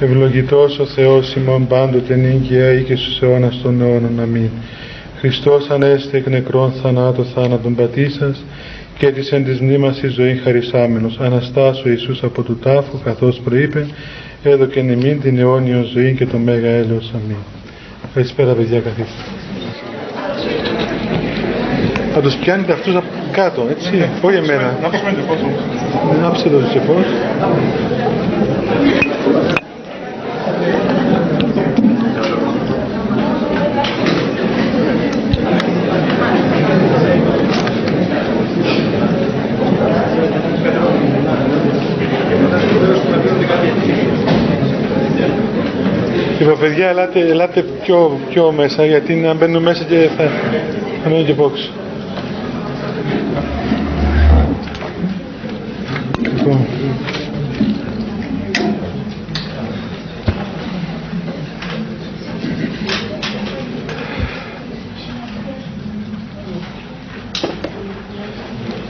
[0.00, 4.20] Ευλογητός ο Θεός ημών πάντοτε νύγκαια ή και στους αιώνας των αιώνων.
[4.20, 4.50] Αμήν.
[5.18, 8.44] Χριστός ανέστη εκ νεκρών θανάτω θάνατον πατήσας
[8.98, 11.18] και της εν της μνήμας η ζωή χαρισάμενος.
[11.20, 13.86] Αναστάσω Ιησούς από του τάφου καθώς προείπε
[14.42, 17.12] έδωκε νημήν την αιώνιο ζωή και το μέγα έλεος.
[17.14, 17.36] Αμήν.
[18.14, 19.22] Καλησπέρα παιδιά καθίστε.
[22.14, 24.78] Θα τους πιάνετε αυτούς από κάτω, έτσι, όχι εμένα.
[24.82, 25.38] Να ψήσουμε το φως.
[26.22, 27.06] Να ψήσουμε το φως.
[46.46, 50.30] Λοιπόν, παιδιά, ελάτε, ελάτε πιο, πιο μέσα, γιατί να μπαίνουν μέσα και θα,
[51.02, 51.70] θα μείνουν και πόξω.
[56.18, 56.66] Λοιπόν.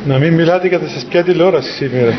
[0.07, 2.15] Να μην μιλάτε και θα σας πια τηλεόραση σήμερα.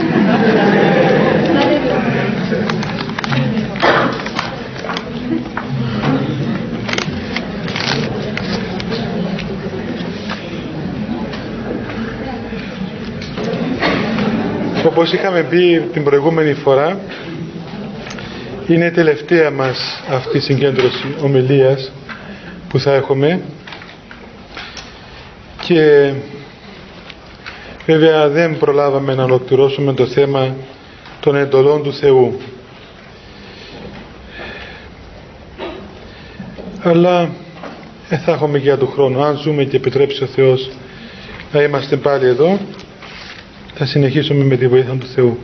[15.08, 17.00] Όπως είχαμε πει την προηγούμενη φορά
[18.68, 21.92] είναι η τελευταία μας αυτή η συγκέντρωση ομιλίας
[22.70, 23.42] που θα έχουμε.
[25.62, 26.12] Και
[27.86, 30.56] βέβαια δεν προλάβαμε να ολοκληρώσουμε το θέμα
[31.20, 32.40] των εντολών του Θεού.
[36.84, 37.30] Αλλά
[38.10, 39.24] δεν θα έχουμε και για του χρόνου.
[39.24, 40.70] Αν ζούμε και επιτρέψει ο Θεός
[41.52, 42.60] να είμαστε πάλι εδώ
[43.78, 45.38] θα συνεχίσουμε με τη βοήθεια του Θεού.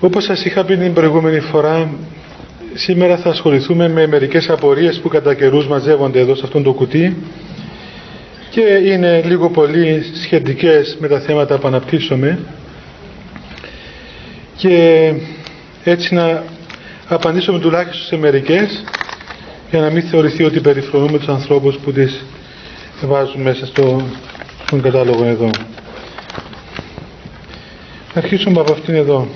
[0.00, 1.90] Όπως σας είχα πει την προηγούμενη φορά,
[2.74, 7.16] σήμερα θα ασχοληθούμε με μερικές απορίες που κατά καιρούς μαζεύονται εδώ σε αυτό το κουτί
[8.50, 12.38] και είναι λίγο πολύ σχετικές με τα θέματα που αναπτύσσουμε
[14.56, 15.12] και
[15.84, 16.44] έτσι να
[17.08, 18.84] απαντήσουμε τουλάχιστον σε μερικές
[19.70, 22.24] για να μην θεωρηθεί ότι περιφρονούμε τους ανθρώπους που τις
[23.02, 24.02] βάζουν μέσα στο,
[24.66, 25.50] στον κατάλογο εδώ.
[28.18, 29.26] Θα αρχίσουμε από αυτήν εδώ.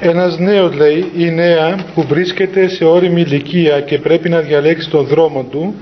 [0.00, 5.06] Ένας νέος λέει η νέα που βρίσκεται σε όριμη ηλικία και πρέπει να διαλέξει τον
[5.06, 5.74] δρόμο του,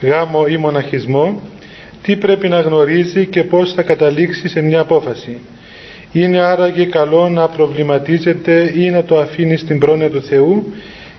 [0.00, 1.40] γάμο ή μοναχισμό,
[2.02, 5.38] τι πρέπει να γνωρίζει και πώς θα καταλήξει σε μια απόφαση.
[6.12, 10.72] Είναι άραγε καλό να προβληματίζεται ή να το αφήνει στην πρόνοια του Θεού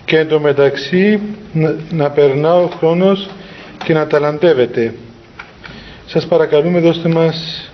[0.06, 1.19] και εντωμεταξύ
[1.53, 3.29] να, να περνά ο χρόνος
[3.87, 4.93] και να ταλαντεύεται.
[6.05, 7.69] Σας παρακαλούμε δώστε μας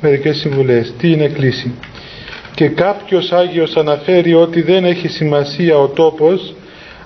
[0.00, 0.92] μερικές συμβουλές.
[0.98, 1.74] Τι είναι κλίση;
[2.54, 6.54] Και κάποιος Άγιος αναφέρει ότι δεν έχει σημασία ο τόπος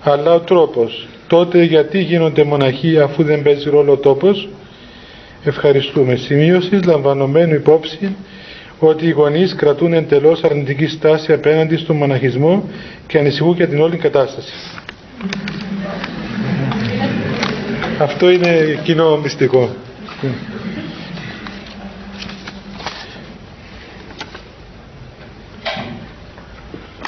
[0.02, 1.08] αλλά ο τρόπος.
[1.26, 4.48] Τότε γιατί γίνονται μοναχοί αφού δεν παίζει ρόλο ο τόπος;
[5.44, 6.16] Ευχαριστούμε.
[6.16, 8.16] Σημείωσης λαμβανομένου υπόψη
[8.78, 12.68] ότι οι γονείς κρατούν εντελώς αρνητική στάση απέναντι στον μοναχισμό
[13.06, 14.52] και ανησυχούν για την όλη κατάσταση.
[18.02, 19.74] Αυτό είναι κοινό μυστικό.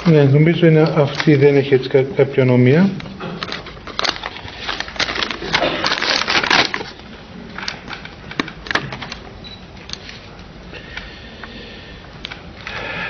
[0.04, 2.90] Ναι, νομίζω είναι αυτή δεν έχει έτσι κάποια νομία.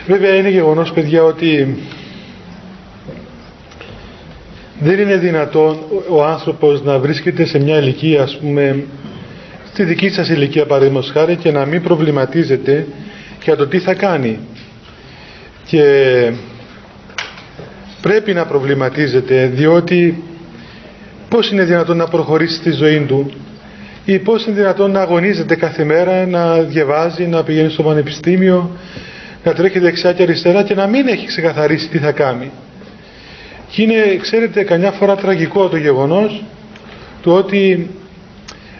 [0.06, 1.76] Βέβαια είναι γεγονός παιδιά ότι
[4.84, 5.78] δεν είναι δυνατόν
[6.08, 8.84] ο άνθρωπος να βρίσκεται σε μια ηλικία ας πούμε
[9.72, 12.86] στη δική σας ηλικία παραδείγματος χάρη και να μην προβληματίζεται
[13.44, 14.38] για το τι θα κάνει
[15.66, 15.82] και
[18.00, 20.22] πρέπει να προβληματίζεται διότι
[21.28, 23.30] πώς είναι δυνατόν να προχωρήσει στη ζωή του
[24.04, 28.70] ή πώς είναι δυνατόν να αγωνίζεται κάθε μέρα, να διαβάζει, να πηγαίνει στο πανεπιστήμιο,
[29.44, 32.50] να τρέχει δεξιά και αριστερά και να μην έχει ξεκαθαρίσει τι θα κάνει.
[33.75, 36.44] Και είναι, ξέρετε, καμιά φορά τραγικό το γεγονός
[37.23, 37.91] του ότι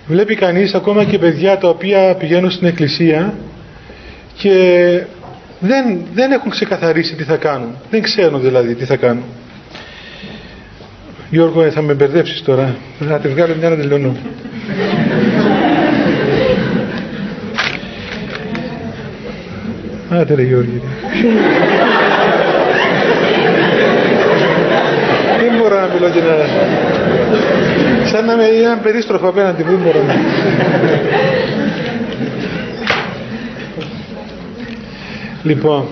[0.07, 3.35] βλέπει κανείς ακόμα και παιδιά τα οποία πηγαίνουν στην εκκλησία
[4.37, 4.53] και
[5.59, 7.77] δεν, δεν έχουν ξεκαθαρίσει τι θα κάνουν.
[7.91, 9.25] Δεν ξέρουν δηλαδή τι θα κάνουν.
[11.31, 12.77] Γιώργο, ε, θα με μπερδέψεις τώρα.
[13.09, 14.17] Θα τη βγάλω μια να τελειώνω.
[20.11, 20.83] Άντε ρε Γιώργη.
[25.41, 26.47] Δεν μπορώ να μιλώ και να...
[28.07, 30.15] Σαν να με έναν περίστροφο απέναντι, δεν μπορώ να...
[35.43, 35.87] Λοιπόν,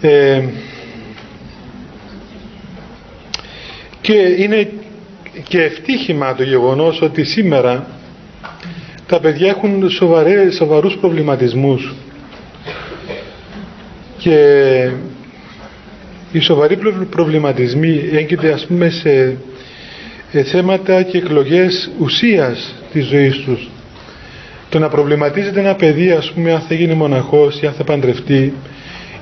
[0.00, 0.42] ε,
[4.00, 4.70] και είναι
[5.48, 7.86] και ευτύχημα το γεγονός ότι σήμερα
[9.06, 11.94] τα παιδιά έχουν σοβαρέ, σοβαρούς προβληματισμούς
[14.18, 14.38] και
[16.36, 16.78] οι σοβαροί
[17.10, 19.36] προβληματισμοί έγκυται ας πούμε σε
[20.44, 23.68] θέματα και εκλογές ουσίας της ζωής τους.
[24.68, 28.52] Το να προβληματίζεται ένα παιδί ας πούμε αν θα γίνει μοναχός ή αν θα παντρευτεί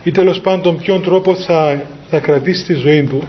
[0.05, 3.29] ή τέλος πάντων ποιον τρόπο θα, θα κρατήσει τη ζωή του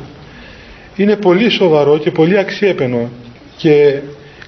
[0.96, 3.10] είναι πολύ σοβαρό και πολύ αξιέπαινο
[3.58, 4.00] και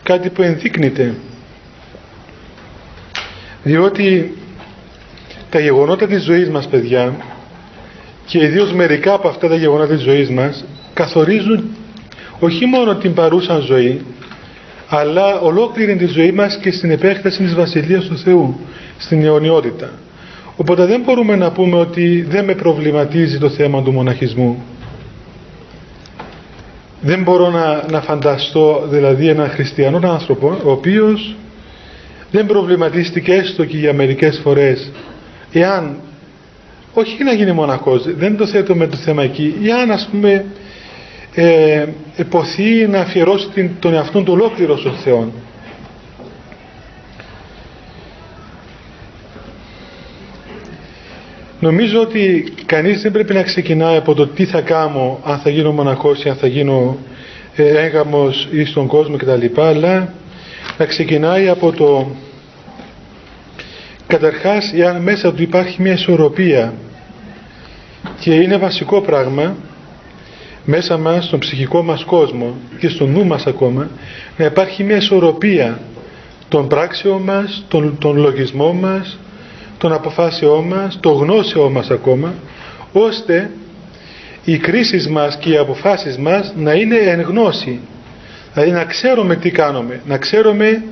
[0.04, 1.14] κάτι που ενδείκνυται.
[3.64, 4.34] Διότι
[5.50, 7.16] τα γεγονότα της ζωής μας παιδιά
[8.28, 11.64] και ιδίως μερικά από αυτά τα γεγονότα της ζωής μας καθορίζουν
[12.40, 14.02] όχι μόνο την παρούσα ζωή
[14.88, 18.60] αλλά ολόκληρη τη ζωή μας και στην επέκταση της Βασιλείας του Θεού
[18.98, 19.90] στην αιωνιότητα.
[20.56, 24.64] Οπότε δεν μπορούμε να πούμε ότι δεν με προβληματίζει το θέμα του μοναχισμού.
[27.02, 31.36] Δεν μπορώ να, να φανταστώ δηλαδή έναν χριστιανό άνθρωπο ο οποίος
[32.32, 34.92] δεν προβληματίστηκε έστω και για μερικές φορές
[35.52, 35.96] εάν
[37.00, 38.16] όχι να γίνει μοναχός.
[38.16, 39.56] Δεν το θέτω με το θέμα εκεί.
[39.64, 40.46] Εάν ας πούμε
[41.34, 41.86] ε,
[42.16, 45.32] εποθεί να αφιερώσει την, τον εαυτόν του ολόκληρο στον Θεό.
[51.60, 55.72] Νομίζω ότι κανείς δεν πρέπει να ξεκινάει από το τι θα κάνω αν θα γίνω
[55.72, 56.98] μοναχός ή αν θα γίνω
[57.56, 59.62] ε, έγαμος ή στον κόσμο κτλ.
[59.62, 60.14] Αλλά
[60.78, 62.12] να ξεκινάει από το
[64.08, 66.74] καταρχάς εάν μέσα του υπάρχει μια ισορροπία
[68.20, 69.56] και είναι βασικό πράγμα
[70.66, 73.90] μέσα μας στον ψυχικό μας κόσμο και στο νου μας ακόμα
[74.38, 75.80] να υπάρχει μια ισορροπία
[76.48, 79.18] των πράξεων μας, των, των λογισμών μας
[79.78, 82.34] των αποφάσεών μας, των γνώσεών μας ακόμα,
[82.92, 83.52] ώστε
[84.46, 87.80] οι κρίσεις μας και οι αποφάσεις μας να είναι εν γνώση.
[88.54, 90.84] Δηλαδή να ξέρουμε τι κάνουμε, να ξέρουμε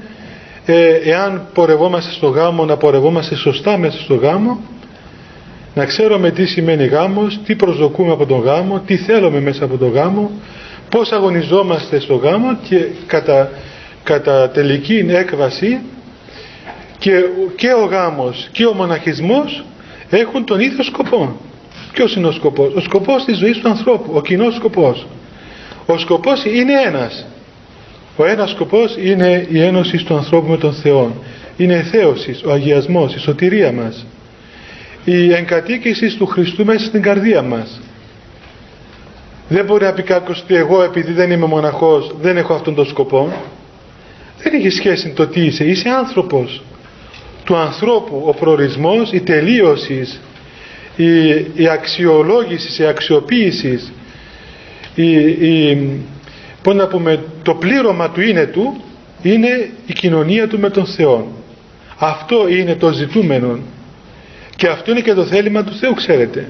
[0.66, 4.60] ε, εάν πορευόμαστε στο γάμο, να πορευόμαστε σωστά μέσα στο γάμο,
[5.76, 9.90] να ξέρουμε τι σημαίνει γάμος, τι προσδοκούμε από τον γάμο, τι θέλουμε μέσα από τον
[9.92, 10.32] γάμο,
[10.90, 13.50] πώς αγωνιζόμαστε στο γάμο και κατά,
[14.04, 15.80] κατά τελική έκβαση
[16.98, 17.12] και,
[17.56, 19.64] και ο γάμος και ο μοναχισμός
[20.10, 21.40] έχουν τον ίδιο σκοπό.
[21.92, 25.08] Ποιος είναι ο σκοπός; Ο σκοπός της ζωής του ανθρώπου, ο κοινός σκοπός.
[25.86, 27.26] Ο σκοπός είναι ένας.
[28.18, 31.16] Ο ένας σκοπός είναι η ένωση του ανθρώπου με τον Θεό.
[31.58, 34.06] Είναι η θέωση, ο αγιασμός, η σωτηρία μας.
[35.06, 37.82] Η εγκατοίκηση του Χριστού μέσα στην καρδία μας.
[39.50, 42.86] Δεν μπορεί να πει κάποιος ότι εγώ επειδή δεν είμαι μοναχός δεν έχω αυτόν τον
[42.86, 43.34] σκοπό.
[44.44, 45.64] Δεν έχει σχέση το τι είσαι.
[45.64, 46.64] Είσαι άνθρωπος
[47.44, 50.22] του ανθρώπου ο προορισμός, η τελείωσης,
[50.96, 53.92] η, η αξιολόγησης, η αξιοποίησης,
[54.96, 55.78] η, η,
[56.64, 58.82] να πούμε, το πλήρωμα του είναι του
[59.22, 61.28] είναι η κοινωνία του με τον Θεό.
[61.98, 63.60] Αυτό είναι το ζητούμενο
[64.56, 66.48] και αυτό είναι και το θέλημα του Θεού ξέρετε.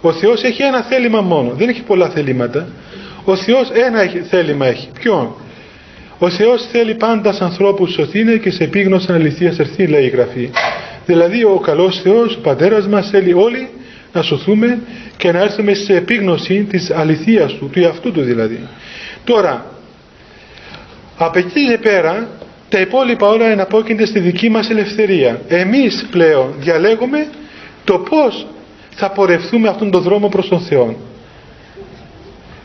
[0.00, 2.68] Ο Θεός έχει ένα θέλημα μόνο, δεν έχει πολλά θελήματα.
[3.24, 4.88] Ο Θεός ένα θέλημα έχει.
[5.00, 5.34] Ποιον;
[6.18, 10.50] Ο Θεός θέλει πάντα σαν ανθρώπους σωθήνε και σε επίγνωση αληθείας ερθεί λέει η Γραφή.
[11.06, 13.68] Δηλαδή ο καλός Θεός, ο Πατέρας μας θέλει όλοι
[14.12, 14.78] να σωθούμε
[15.16, 18.60] και να έρθουμε σε επίγνωση της αληθείας του, του εαυτού του δηλαδή.
[19.24, 19.64] Τώρα,
[21.16, 22.28] από εκεί και πέρα
[22.68, 25.40] τα υπόλοιπα όλα εναπόκεινται στη δική μας ελευθερία.
[25.48, 27.26] Εμείς πλέον διαλέγουμε
[27.86, 28.46] το πώς
[28.94, 30.96] θα πορευθούμε αυτόν τον δρόμο προς τον Θεό.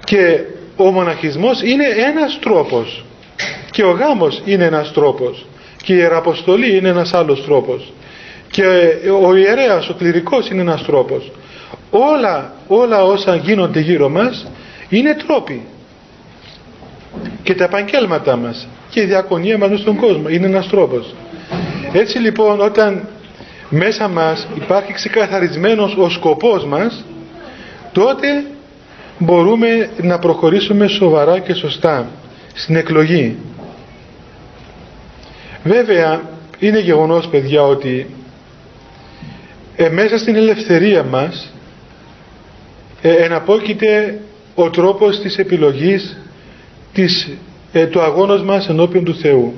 [0.04, 0.40] Και
[0.75, 3.06] ο μοναχισμός είναι ένας τρόπος.
[3.72, 5.46] Και ο γάμος είναι ένας τρόπος.
[5.84, 7.94] Και η Ιεραποστολή είναι ένας άλλος τρόπος.
[8.51, 8.63] Και
[9.24, 11.32] ο ιερέας, ο κληρικός είναι ένας τρόπος.
[11.90, 14.48] Όλα, όλα όσα γίνονται γύρω μας
[14.90, 15.62] είναι τρόποι.
[17.44, 21.13] Και τα επαγγέλματά μας και η διακονία μας στον κόσμο είναι ένας τρόπος.
[21.94, 23.08] Έτσι λοιπόν όταν
[23.74, 27.06] μέσα μας υπάρχει ξεκαθαρισμένος ο σκοπός μας
[27.92, 28.46] τότε
[29.18, 32.10] μπορούμε να προχωρήσουμε σοβαρά και σωστά
[32.54, 33.38] στην εκλογή
[35.63, 36.22] Βέβαια
[36.60, 38.08] είναι γεγονός παιδιά ότι
[39.75, 41.54] ε, μέσα στην ελευθερία μας
[43.01, 44.20] ε, εναπόκειται
[44.56, 46.18] ο τρόπος της επιλογής
[46.94, 47.30] της,
[47.72, 49.54] ε, του αγώνος μας ενώπιον του Θεού.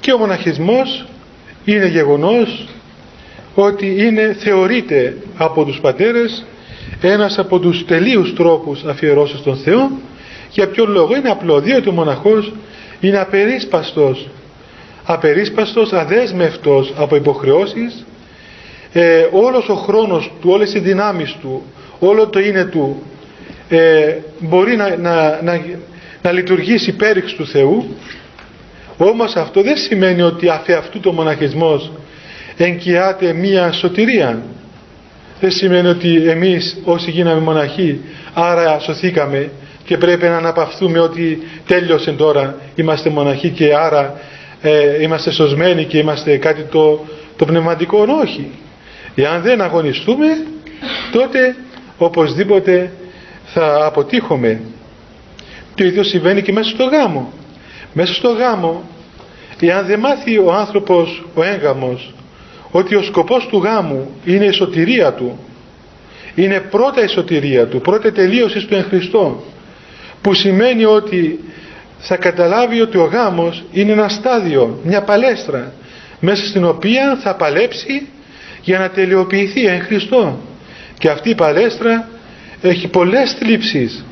[0.00, 1.06] Και ο μοναχισμός
[1.64, 2.68] είναι γεγονός
[3.62, 6.46] ότι είναι, θεωρείται από τους πατέρες
[7.00, 9.90] ένας από τους τελείους τρόπους αφιερώσεως των Θεό
[10.50, 12.52] για ποιο λόγο; Είναι απλό διότι ο μοναχός
[13.00, 14.28] είναι απερίσπαστος
[15.06, 18.04] απερίσπαστος, αδέσμευτος από υποχρεώσεις.
[18.92, 21.62] Ε, όλος ο χρόνος του, όλες οι δυνάμεις του,
[21.98, 23.02] όλο το είναι του
[23.68, 25.60] ε, μπορεί να, να, να,
[26.22, 27.96] να λειτουργήσει πέριξ του Θεού.
[28.96, 31.92] Όμως αυτό δεν σημαίνει ότι αφ' αυτού το μοναχισμός
[32.56, 34.42] εγκυάται μία σωτηρία.
[35.40, 38.00] Δεν σημαίνει ότι εμείς όσοι γίναμε μοναχοί
[38.34, 39.50] άρα σωθήκαμε
[39.84, 44.20] και πρέπει να αναπαυθούμε ότι τέλειωσε τώρα είμαστε μοναχοί και άρα
[44.62, 47.04] ε, είμαστε σωσμένοι και είμαστε κάτι το,
[47.36, 48.50] το πνευματικό όχι.
[49.14, 50.26] Εάν δεν αγωνιστούμε
[51.12, 51.56] τότε
[51.98, 52.92] οπωσδήποτε
[53.44, 54.60] θα αποτύχουμε.
[55.74, 57.32] Το ίδιο συμβαίνει και μέσα στο γάμο.
[57.92, 58.82] Μέσα στο γάμο
[59.60, 62.14] εάν δεν μάθει ο άνθρωπος ο έγγαμος
[62.70, 65.38] ότι ο σκοπός του γάμου είναι η σωτηρία του.
[66.34, 69.42] Είναι πρώτα η σωτηρία του πρώτα τελείωση του εν Χριστώ
[70.20, 71.40] που σημαίνει ότι
[71.98, 75.72] θα καταλάβει ότι ο γάμος είναι ένα στάδιο, μια παλέστρα
[76.20, 78.08] μέσα στην οποία θα παλέψει
[78.62, 80.38] για να τελειοποιηθεί εν Χριστώ.
[80.98, 82.08] Και αυτή η παλέστρα
[82.62, 84.04] έχει πολλές θλίψεις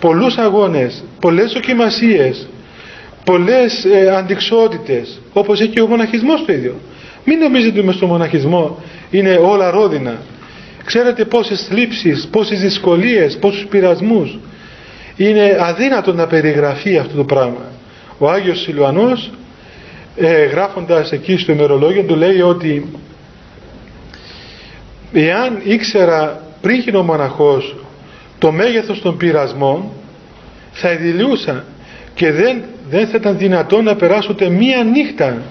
[0.00, 2.48] πολλούς αγώνες, πολλές δοκιμασίες
[3.24, 6.74] πολλές ε, αντικσότητες όπως έχει και ο μοναχισμός το ίδιο
[7.24, 10.18] μην νομίζετε ότι στο μοναχισμό είναι όλα ρόδινα.
[10.84, 14.38] Ξέρετε πόσες θλίψεις, πόσες δυσκολίες πόσους πειρασμούς.
[15.16, 17.64] Είναι αδύνατο να περιγραφεί αυτό το πράγμα.
[18.18, 19.30] Ο Άγιος Σιλουανός
[20.16, 22.90] ε, γράφοντας εκεί στο ημερολόγιο του λέει ότι
[25.12, 27.76] εάν ήξερα πριν γίνω μοναχός
[28.38, 29.84] το μέγεθος των πειρασμών
[30.72, 31.64] θα ειδηλούσα
[32.14, 35.42] και δεν, δεν θα ήταν δυνατό να περάσω ούτε μία νύχτα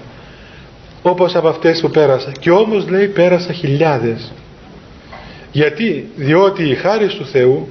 [1.02, 2.32] όπως από αυτές που πέρασα.
[2.40, 4.32] Και όμως λέει πέρασα χιλιάδες.
[5.52, 7.68] Γιατί; Διότι η χάρη του Θεού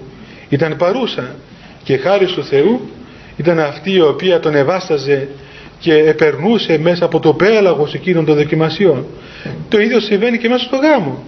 [0.50, 1.36] ήταν παρούσα
[1.84, 2.90] και η χάρη του Θεού
[3.38, 5.28] ήταν αυτή η οποία τον ευάσταζε
[5.80, 9.06] και επερνούσε μέσα από το πέλαγος εκείνων των δοκιμασιών.
[9.70, 11.24] Το ίδιο συμβαίνει και μέσα στο γάμο.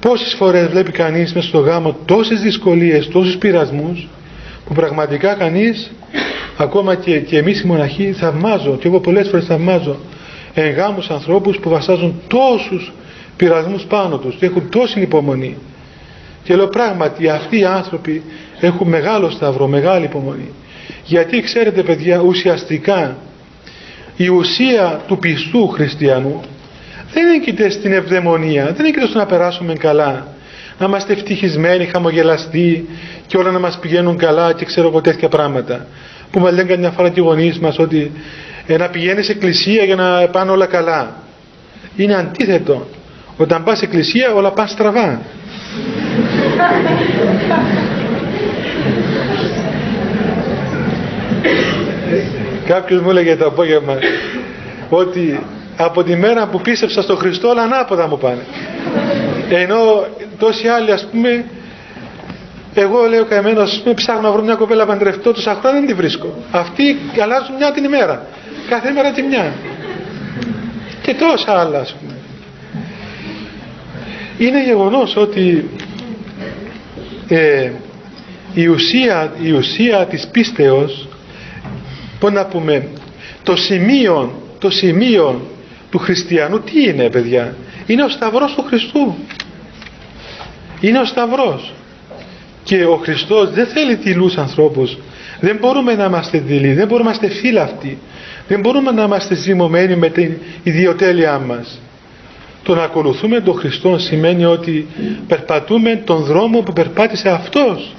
[0.00, 4.08] Πόσες φορές βλέπει κανείς μέσα στο γάμο τόσες δυσκολίες, τόσους πειρασμούς
[4.66, 5.92] που πραγματικά κανείς
[6.56, 9.96] ακόμα και, και εμείς οι μοναχοί θαυμάζω και εγώ πολλές φορές θαυμάζω
[10.54, 12.92] εν γάμους ανθρώπους που βασάζουν τόσους
[13.36, 15.56] πειρασμούς πάνω τους και έχουν τόση υπομονή
[16.42, 18.22] και λέω πράγματι αυτοί οι άνθρωποι
[18.60, 20.50] έχουν μεγάλο σταυρό, μεγάλη υπομονή
[21.04, 23.16] γιατί ξέρετε παιδιά ουσιαστικά
[24.16, 26.40] η ουσία του πιστού χριστιανού
[27.12, 30.26] δεν έγκυται στην ευδαιμονία, δεν έγκυται στο να περάσουμε καλά,
[30.78, 32.88] να είμαστε ευτυχισμένοι, χαμογελαστοί
[33.26, 35.86] και όλα να μας πηγαίνουν καλά και ξέρω εγώ τέτοια πράγματα.
[36.30, 38.12] Που μας λένε καμιά φορά και οι γονείς μας ότι
[38.66, 41.12] ε, να πηγαίνεις εκκλησία για να πάνε όλα καλά.
[41.96, 42.86] Είναι αντίθετο.
[43.36, 45.20] Όταν πας εκκλησία όλα πάνε στραβά.
[52.66, 53.98] Κάποιος μου έλεγε το απόγευμα
[54.88, 55.40] ότι
[55.76, 58.42] από τη μέρα που πίστεψα στον Χριστό όλα ανάποδα μου πάνε
[59.50, 60.06] ενώ
[60.38, 61.44] τόσοι άλλοι ας πούμε
[62.80, 65.94] εγώ λέω καημένος ας πούμε ψάχνω να βρω μια κοπέλα παντρευτώ τόσα χρόνια δεν τη
[65.94, 66.34] βρίσκω.
[66.50, 68.26] Αυτοί αλλάζουν μια την ημέρα.
[68.68, 69.52] Κάθε μέρα τη μια.
[71.02, 72.14] Και τόσα άλλα ας πούμε.
[74.38, 75.70] Είναι γεγονός ότι
[77.28, 77.70] ε,
[78.54, 81.08] η, ουσία, η ουσία της πίστεως
[82.20, 82.88] πώς να πούμε
[83.42, 85.50] το σημείο το σημείο
[85.90, 87.56] του χριστιανού τι είναι παιδιά;
[87.86, 89.14] Είναι ο σταυρός του Χριστού.
[90.80, 91.72] Είναι ο σταυρός
[92.66, 94.98] και ο Χριστός δεν θέλει δειλούς ανθρώπους.
[95.40, 97.98] Δεν μπορούμε να είμαστε δειλοί δεν μπορούμε να είμαστε φύλαυτοι
[98.48, 101.80] δεν μπορούμε να είμαστε ζυμωμένοι με την ιδιοτέλειά μας.
[102.62, 104.86] Το να ακολουθούμε τον Χριστό σημαίνει ότι
[105.26, 107.94] περπατούμε τον δρόμο που περπάτησε Αυτός.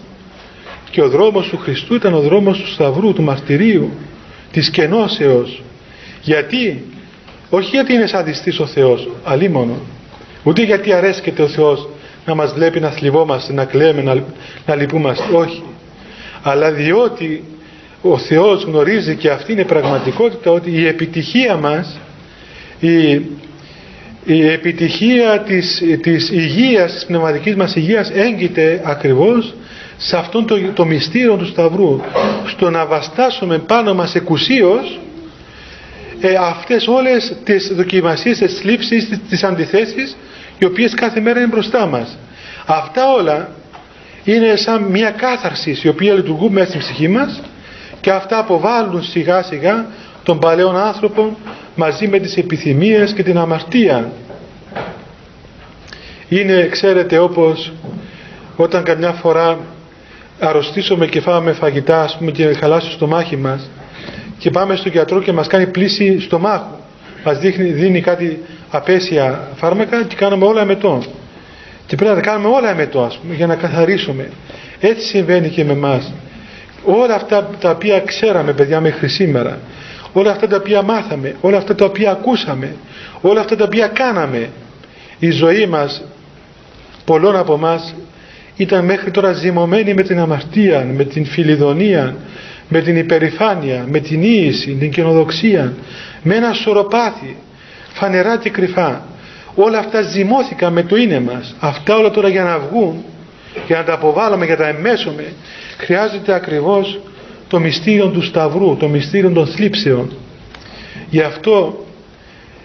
[0.89, 3.91] Και ο δρόμος του Χριστού ήταν ο δρόμος του Σταυρού, του μαρτυρίου
[4.51, 5.61] της κενώσεως
[6.21, 6.83] γιατί;
[7.49, 9.77] Όχι γιατί είναι σαντιστής ο Θεός, αλίμονο.
[10.43, 11.89] Ούτε γιατί αρέσκεται ο Θεός
[12.27, 14.23] να μας βλέπει να θλιβόμαστε, να κλαίμε, να,
[14.65, 15.23] να λυπούμαστε.
[15.35, 15.63] Όχι.
[16.43, 17.43] Αλλά διότι
[18.01, 21.99] ο Θεός γνωρίζει και αυτή είναι πραγματικότητα ότι η επιτυχία μας,
[22.79, 23.11] η,
[24.25, 29.53] η επιτυχία της, της υγείας, της πνευματικής μας υγείας έγκυται ακριβώς
[29.97, 32.01] σε αυτόν το, το μυστήριο του Σταυρού
[32.45, 34.99] στο να βαστάσουμε πάνω μας εκουσίως
[36.21, 40.17] ε, αυτές όλες τις δοκιμασίες, τις θλίψεις, τις αντιθέσεις
[40.59, 42.17] οι οποίες κάθε μέρα είναι μπροστά μας.
[42.65, 43.49] Αυτά όλα
[44.23, 47.41] είναι σαν μια κάθαρση η οποία λειτουργούν μέσα στην ψυχή μας
[48.01, 49.85] και αυτά αποβάλλουν σιγά σιγά
[50.23, 51.37] τον παλαιόν άνθρωπο
[51.75, 54.11] μαζί με τις επιθυμίες και την αμαρτία.
[56.29, 57.73] Είναι ξέρετε όπως
[58.55, 59.57] όταν καμιά φορά
[60.39, 63.69] αρρωστήσουμε και φάμε φαγητά ας πούμε και χαλάσει το μάχη μας
[64.37, 66.79] και πάμε στον γιατρό και μας κάνει πλήση στο μάχο
[67.23, 71.03] μας δίνει κάτι απέσια φάρμακα και κάνουμε όλα εμετό.
[71.85, 74.29] Και πρέπει να τα κάνουμε όλα εμετό ας πούμε, για να καθαρίσουμε.
[74.79, 76.13] Έτσι συμβαίνει και με εμάς.
[76.83, 79.59] Όλα αυτά τα οποία ξέραμε παιδιά μέχρι σήμερα,
[80.13, 82.75] όλα αυτά τα οποία μάθαμε, όλα αυτά τα οποία ακούσαμε,
[83.21, 84.49] όλα αυτά τα οποία κάναμε,
[85.19, 86.03] η ζωή μας
[87.05, 87.95] πολλών από εμάς
[88.55, 92.15] ήταν μέχρι τώρα ζυμωμένη με την αμαρτία, με την φιλιδονία,
[92.69, 95.73] με την υπερηφάνεια, με την ίηση, την καινοδοξία,
[96.23, 97.35] με ένα σωροπάθη,
[97.97, 99.05] φανερά και κρυφά.
[99.55, 101.55] Όλα αυτά ζυμώθηκαν με το είναι μας.
[101.59, 103.03] Αυτά όλα τώρα για να βγουν,
[103.67, 105.33] για να τα αποβάλουμε, για να τα εμέσουμε,
[105.77, 106.99] χρειάζεται ακριβώς
[107.47, 110.11] το μυστήριο του Σταυρού, το μυστήριο των θλίψεων.
[111.09, 111.85] Γι' αυτό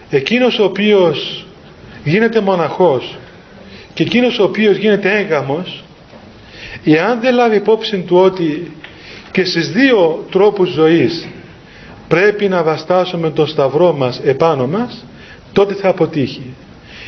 [0.09, 1.45] εκείνος ο οποίος
[2.03, 3.17] γίνεται μοναχός
[3.93, 5.83] και εκείνος ο οποίος γίνεται έγκαμος
[6.83, 8.71] εάν δεν λάβει υπόψη του ότι
[9.31, 11.27] και στις δύο τρόπους ζωής
[12.07, 15.05] πρέπει να βαστάσουμε το σταυρό μας επάνω μας
[15.53, 16.53] τότε θα αποτύχει.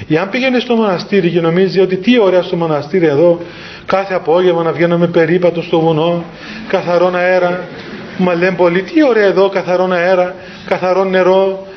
[0.09, 3.39] Εάν πήγαινε στο μοναστήρι και νομίζει ότι τι ωραία στο μοναστήρι εδώ
[3.85, 6.23] κάθε απόγευμα να βγαίνουμε περίπατο στο βουνό
[6.67, 7.67] καθαρό αέρα
[8.17, 10.35] μα λένε πολύ τι ωραία εδώ καθαρό αέρα
[10.67, 11.67] καθαρό νερό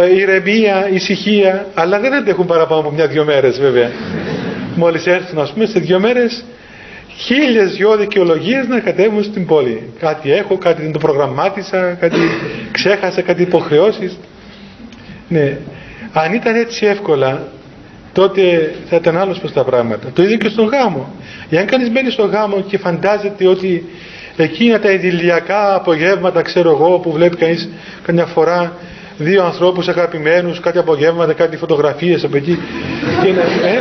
[0.00, 1.66] ε, ηρεμία, ησυχία.
[1.74, 3.90] Αλλά δεν αντέχουν παραπάνω από μια-δυο μέρες βέβαια.
[4.74, 6.44] Μόλις έρθουν ας πούμε σε δύο μέρες
[7.16, 9.92] χίλιες δυο δικαιολογίες να κατέβουν στην πόλη.
[9.98, 12.16] Κάτι έχω, κάτι δεν το προγραμμάτισα κάτι
[12.70, 14.18] ξέχασα, κάτι υποχρεώσεις.
[15.28, 15.58] Ναι,
[16.12, 17.42] αν ήταν έτσι εύκολα
[18.12, 20.08] τότε θα ήταν άλλος προς τα πράγματα.
[20.14, 21.14] Το ίδιο και στον γάμο.
[21.50, 23.88] Εάν κανείς μπαίνει στον γάμο και φαντάζεται ότι
[24.36, 27.68] εκείνα τα ειδηλιακά απογεύματα ξέρω εγώ που βλέπει κανείς
[28.02, 28.76] καμιά φορά
[29.18, 32.58] δύο ανθρώπους αγαπημένους κάτι απογεύματα, κάτι φωτογραφίες από εκεί
[33.22, 33.78] και, ε,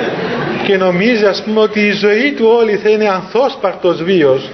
[0.66, 4.50] και νομίζει ας πούμε ότι η ζωή του όλη θα είναι ανθόσπαρτος βίος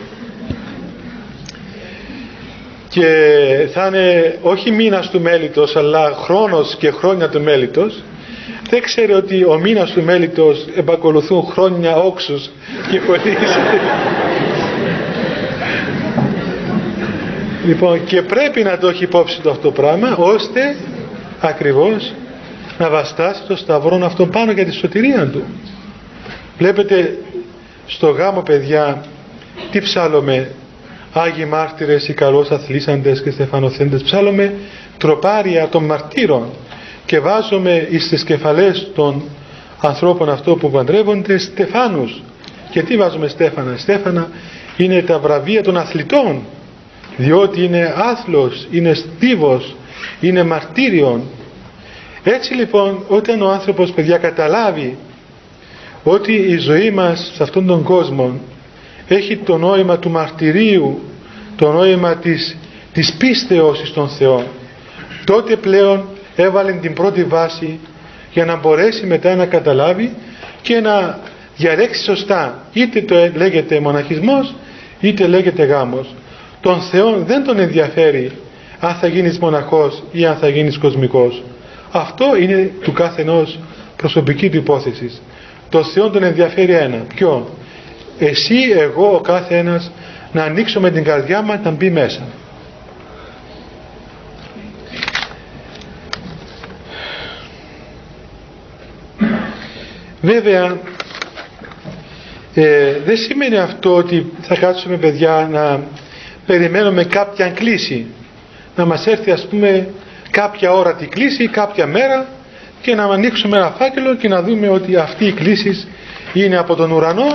[2.96, 8.04] και θα είναι όχι μήνας του μέλητος αλλά χρόνος και χρόνια του μέλητος.
[8.70, 12.50] Δεν ξέρει ότι ο μήνας του μέλητος επακολουθούν χρόνια όξους
[12.92, 13.24] και χωρίς
[17.68, 20.76] λοιπόν και πρέπει να το έχει υπόψη το αυτό το πράγμα ώστε
[21.40, 22.14] ακριβώς
[22.78, 25.44] να βαστάσει το σταυρό αυτό πάνω για τη σωτηρία του.
[26.58, 27.18] Βλέπετε
[27.88, 29.06] στο γάμο παιδιά
[29.72, 30.52] τι ψάλουμε
[31.18, 34.54] Άγιοι μάρτυρες, οι καλώς αθλήσαντες και στεφανοθέντες ψάλουμε
[34.98, 36.50] τροπάρια των μαρτύρων
[37.06, 39.24] και βάζουμε στις κεφαλές των
[39.82, 42.22] ανθρώπων αυτό που παντρεύονται στεφάνους.
[42.72, 44.30] Και τι βάζουμε στέφανα; Στέφανα
[44.78, 46.42] είναι τα βραβεία των αθλητών
[47.18, 49.76] διότι είναι άθλος, είναι στίβος
[50.20, 51.22] είναι μαρτύριον.
[52.24, 54.98] Έτσι λοιπόν όταν ο άνθρωπος παιδιά καταλάβει
[56.04, 58.40] ότι η ζωή μας σε αυτόν τον κόσμο
[59.08, 61.02] έχει το νόημα του μαρτυρίου,
[61.56, 62.58] το νόημα της,
[62.94, 64.44] της πίστεως στον Θεό,
[65.26, 67.80] τότε πλέον έβαλε την πρώτη βάση
[68.32, 70.14] για να μπορέσει μετά να καταλάβει
[70.62, 71.20] και να
[71.58, 74.56] διαλέξει σωστά είτε το λέγεται μοναχισμός
[75.00, 76.16] είτε λέγεται γάμος.
[76.62, 78.32] Τον Θεό δεν τον ενδιαφέρει
[78.80, 81.44] αν θα γίνεις μοναχός ή αν θα γίνεις κοσμικός.
[81.92, 83.60] Αυτό είναι του κάθε ενός
[83.98, 85.22] προσωπική του υπόθεσης
[85.70, 86.98] το Θεό τον ενδιαφέρει ένα.
[87.16, 87.50] Ποιο;
[88.20, 89.92] Εσύ, εγώ, ο κάθε ένας
[90.32, 92.22] να ανοίξουμε την καρδιά μας να μπει μέσα.
[100.22, 100.78] Βέβαια,
[102.54, 105.84] ε, δεν σημαίνει αυτό ότι θα κάτσουμε παιδιά να
[106.46, 108.06] περιμένουμε κάποια κλίση.
[108.76, 109.88] Να μας έρθει ας πούμε
[110.30, 112.28] κάποια ώρα τη κλίση, κάποια μέρα
[112.82, 115.88] και να ανοίξουμε ένα φάκελο και να δούμε ότι αυτή η κλίση
[116.34, 117.28] είναι από τον ουρανό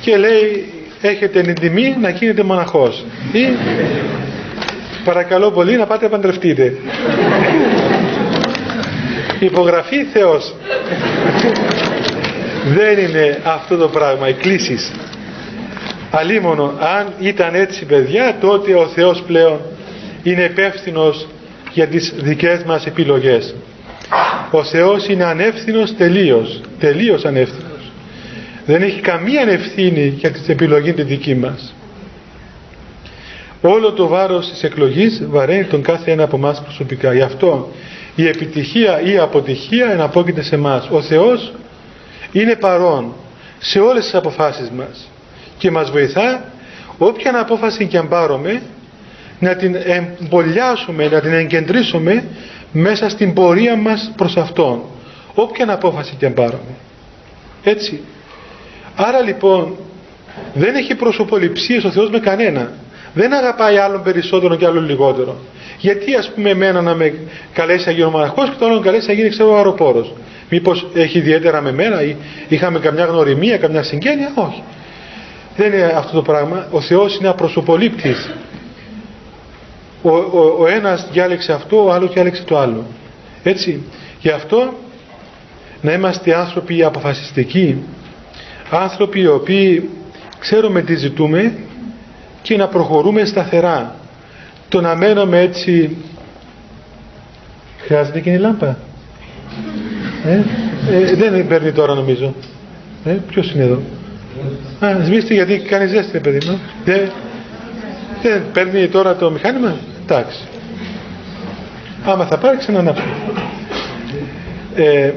[0.00, 3.04] και λέει έχετε την τιμή να γίνετε μοναχός.
[3.32, 3.48] Ή
[5.04, 6.74] παρακαλώ πολύ να πάτε να παντρευτείτε.
[9.38, 10.54] Υπογραφή Θεός.
[12.66, 14.92] Δεν είναι αυτό το πράγμα οι κλήσεις.
[16.10, 19.60] Αλίμονο αν ήταν έτσι παιδιά τότε ο Θεός πλέον
[20.22, 21.26] είναι υπεύθυνος
[21.72, 23.54] για τις δικές μας επιλογές.
[24.50, 27.69] Ο Θεός είναι ανεύθυνος τελείως, τελείως ανεύθυνος.
[28.70, 31.74] Δεν έχει καμία ευθύνη για την επιλογή τη δική μας.
[33.60, 37.12] Όλο το βάρος της εκλογής βαραίνει τον κάθε ένα από εμάς προσωπικά.
[37.14, 37.70] Γι' αυτό
[38.14, 40.88] η επιτυχία ή η αποτυχία εναπόκειται σε εμάς.
[40.90, 41.52] Ο Θεός
[42.32, 43.12] είναι παρόν
[43.58, 45.08] σε όλες τις αποφάσεις μας
[45.58, 46.44] και μας βοηθά
[46.98, 48.62] όποια απόφαση και αν πάρουμε
[49.38, 52.24] να την εμπολιάσουμε, να την εγκεντρήσουμε
[52.72, 54.82] μέσα στην πορεία μας προς Αυτόν
[55.34, 56.74] όποια απόφαση και αν πάρουμε
[57.62, 58.00] έτσι
[59.06, 59.76] άρα λοιπόν
[60.54, 62.72] δεν έχει προσωποληψίες ο Θεός με κανένα
[63.14, 65.36] δεν αγαπάει άλλον περισσότερο και άλλον λιγότερο
[65.78, 67.14] Γιατί ας πούμε εμένα να με
[67.52, 70.12] καλέσει να γίνω μοναχός και το άλλο να καλέσει να γίνει ξέρω αεροπόρος.
[70.50, 72.16] Μήπως έχει ιδιαίτερα με μένα ή
[72.48, 74.62] είχαμε καμιά γνωριμία, καμιά συγγένεια; Όχι.
[75.56, 76.66] Δεν είναι αυτό το πράγμα.
[76.70, 78.30] Ο Θεός είναι απροσωπολήπτης.
[80.02, 82.86] Ο, ο, ο ένας διάλεξε αυτό, ο άλλος διάλεξε το άλλο.
[83.42, 83.82] Έτσι.
[84.20, 84.74] Γι' αυτό
[85.80, 87.82] να είμαστε άνθρωποι αποφασιστικοί,
[88.70, 89.90] άνθρωποι οι οποίοι
[90.38, 91.54] ξέρουμε τι ζητούμε
[92.42, 93.94] και να προχωρούμε σταθερά.
[94.68, 95.96] Το να μένουμε έτσι...
[97.78, 98.76] Χρειάζεται και η λάμπα.
[100.24, 100.42] Ε,
[100.90, 102.34] ε, δεν παίρνει τώρα νομίζω.
[103.04, 103.82] Ε, ποιος είναι εδώ;
[104.80, 106.60] Α, σβήστε γιατί κάνει ζέστη παιδί μου.
[106.84, 107.10] Δεν,
[108.22, 109.76] δεν παίρνει τώρα το μηχάνημα.
[110.02, 110.38] Εντάξει.
[112.04, 113.04] Άμα θα πάρει ξανανάψω.
[114.74, 115.12] Ε,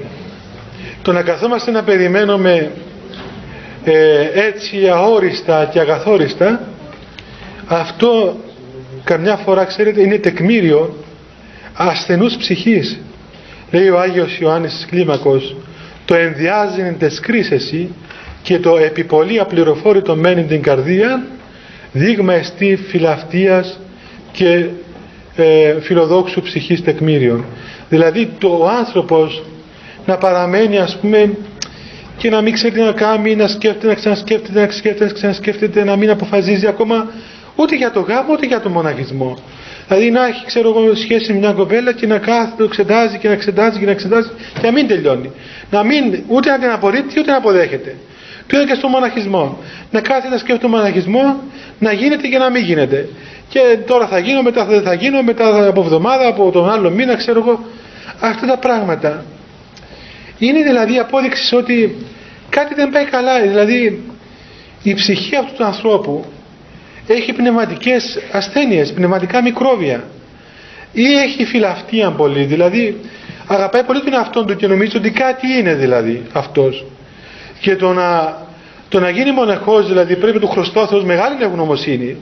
[1.02, 2.72] το να καθόμαστε να περιμένουμε
[3.84, 6.67] ε, έτσι αόριστα και αγαθόριστα
[7.67, 8.36] αυτό
[9.04, 10.96] καμιά φορά ξέρετε είναι τεκμήριο
[11.74, 13.00] ασθενούς ψυχής.
[13.72, 15.56] Λέει ο Άγιος Ιωάννης Κλίμακος
[16.06, 17.89] το ενδιάζει τες κρίσεση
[18.41, 21.26] και το επιπολεί απληροφόρητο μένει την καρδία
[21.91, 23.80] δείγμα εστί φιλαυτίας
[24.32, 24.65] και
[25.36, 27.46] ε, φιλοδόξου ψυχής τεκμήριων
[27.89, 29.43] δηλαδή το ο άνθρωπος
[30.06, 31.30] να παραμένει ας πούμε
[32.17, 35.84] και να μην ξέρει τι να κάνει, να σκέφτεται, να ξανασκέφτεται, να σκέφτεται, να ξανασκέφτεται,
[35.84, 37.08] να μην αποφασίζει ακόμα
[37.56, 39.38] ούτε για το γάμο ούτε για το μοναχισμό.
[39.88, 43.28] Δηλαδή να έχει ξέρω εγώ σχέση με μια κοπέλα και να κάθεται, το εξετάζει και
[43.28, 45.32] να εξετάζει και να εξετάζει και να μην τελειώνει.
[45.69, 47.95] Να μην ούτε να την απορρίπτει ούτε να αποδέχεται.
[48.47, 49.58] Το ίδιο και στο μοναχισμό.
[49.91, 51.39] Να κάθεται να σκέφτεται τον μοναχισμό,
[51.80, 53.10] να γίνεται και να μην γίνεται.
[53.49, 57.15] Και τώρα θα γίνω, μετά δεν θα γίνω, μετά από εβδομάδα, από τον άλλο μήνα,
[57.15, 57.65] ξέρω εγώ.
[58.19, 59.26] Αυτά τα πράγματα.
[60.45, 61.95] Είναι δηλαδή απόδειξη ότι
[62.49, 63.41] κάτι δεν πάει καλά.
[63.41, 64.03] Δηλαδή
[64.84, 66.25] η ψυχή αυτού του ανθρώπου
[67.08, 70.03] έχει πνευματικές ασθένειες, πνευματικά μικρόβια.
[70.91, 72.99] Ή έχει φιλαυτία πολύ, δηλαδή
[73.47, 76.86] αγαπάει πολύ τον εαυτό του και νομίζει ότι κάτι είναι δηλαδή αυτός.
[77.60, 78.38] Και το να,
[78.89, 82.17] το να γίνει μοναχός δηλαδή πρέπει του χρωστώ ο Θεός μεγάλη ευγνωμοσύνη.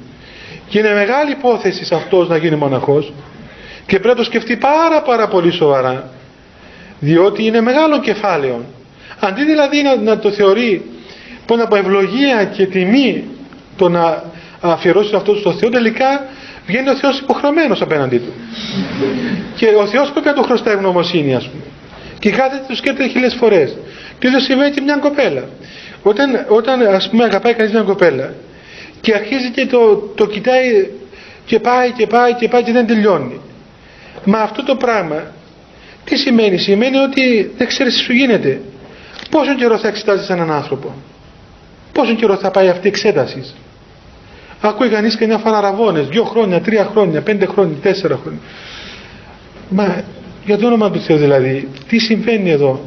[0.67, 3.13] Και είναι μεγάλη υπόθεση σε αυτός να γίνει μοναχός.
[3.85, 6.09] Και πρέπει να το σκεφτεί πάρα πάρα πολύ σοβαρά
[7.01, 8.65] διότι είναι μεγάλο κεφάλαιο.
[9.19, 10.81] Αντί δηλαδή να, να το θεωρεί
[11.45, 13.23] πάνω από ευλογία και τιμή
[13.77, 14.23] το να
[14.61, 16.25] αφιερώσει αυτό στο Θεό τελικά
[16.65, 18.33] βγαίνει ο Θεός υποχρεωμένος απέναντί του.
[19.55, 21.63] Και ο Θεός πρέπει να του χρωστάει ευγνωμοσύνη ας πούμε.
[22.19, 23.77] Και κάθεται του σκέφτεται χιλιάδες φορές.
[24.19, 25.43] Και δεν συμβαίνει και μια κοπέλα.
[26.03, 28.33] Όταν, όταν ας πούμε αγαπάει κανείς μια κοπέλα
[29.01, 30.89] και αρχίζει και το, το κοιτάει
[31.45, 33.39] και πάει και πάει και πάει και δεν τελειώνει.
[34.25, 35.23] Μα αυτό το πράγμα
[36.11, 38.61] τι σημαίνει, σημαίνει ότι δεν ξέρεις τι σου γίνεται.
[39.29, 40.93] Πόσο καιρό θα εξετάζεις έναν άνθρωπο;
[41.91, 43.55] Πόσο καιρό θα πάει αυτή η εξέτασης;
[44.61, 45.75] Ακούει κανείς και μια φορά
[46.09, 48.39] δύο χρόνια, τρία χρόνια, πέντε χρόνια, τέσσερα χρόνια.
[49.69, 50.03] Μα
[50.45, 52.79] για το όνομα του Θεού δηλαδή τι συμβαίνει εδώ;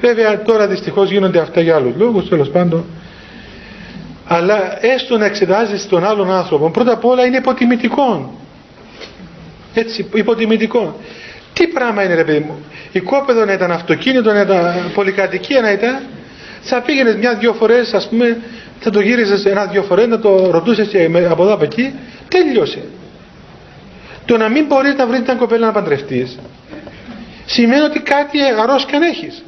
[0.00, 2.84] Βέβαια τώρα δυστυχώς γίνονται αυτά για άλλους λόγους τέλος πάντων.
[4.26, 8.38] Αλλά έστω να εξετάζεις τον άλλον άνθρωπο πρώτα απ' όλα είναι υποτιμητικό.
[9.74, 10.96] Έτσι υποτιμητικό
[11.54, 16.02] τι πράγμα είναι ρε παιδί μου οικόπεδο να ήταν αυτοκίνητο να ήταν πολυκατοικία να ήταν
[16.64, 18.38] θα πήγαινες μια-δυο φορές, ας πούμε,
[18.80, 20.88] θα το γύριζες ένα-δυο φορές, να το ρωτούσες
[21.30, 21.94] από εδώ από εκεί,
[22.28, 22.82] τέλειωσε.
[24.24, 26.38] Το να μην μπορείς να βρεις μια κοπέλα να παντρευτείς,
[27.46, 29.42] σημαίνει ότι κάτι αρρώσκαν έχεις.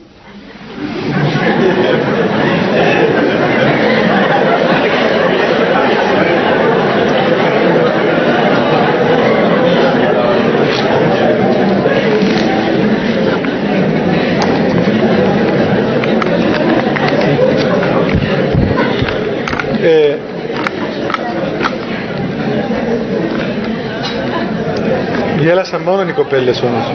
[25.46, 26.92] Γέλασαν μόνο οι κοπέλες όμως.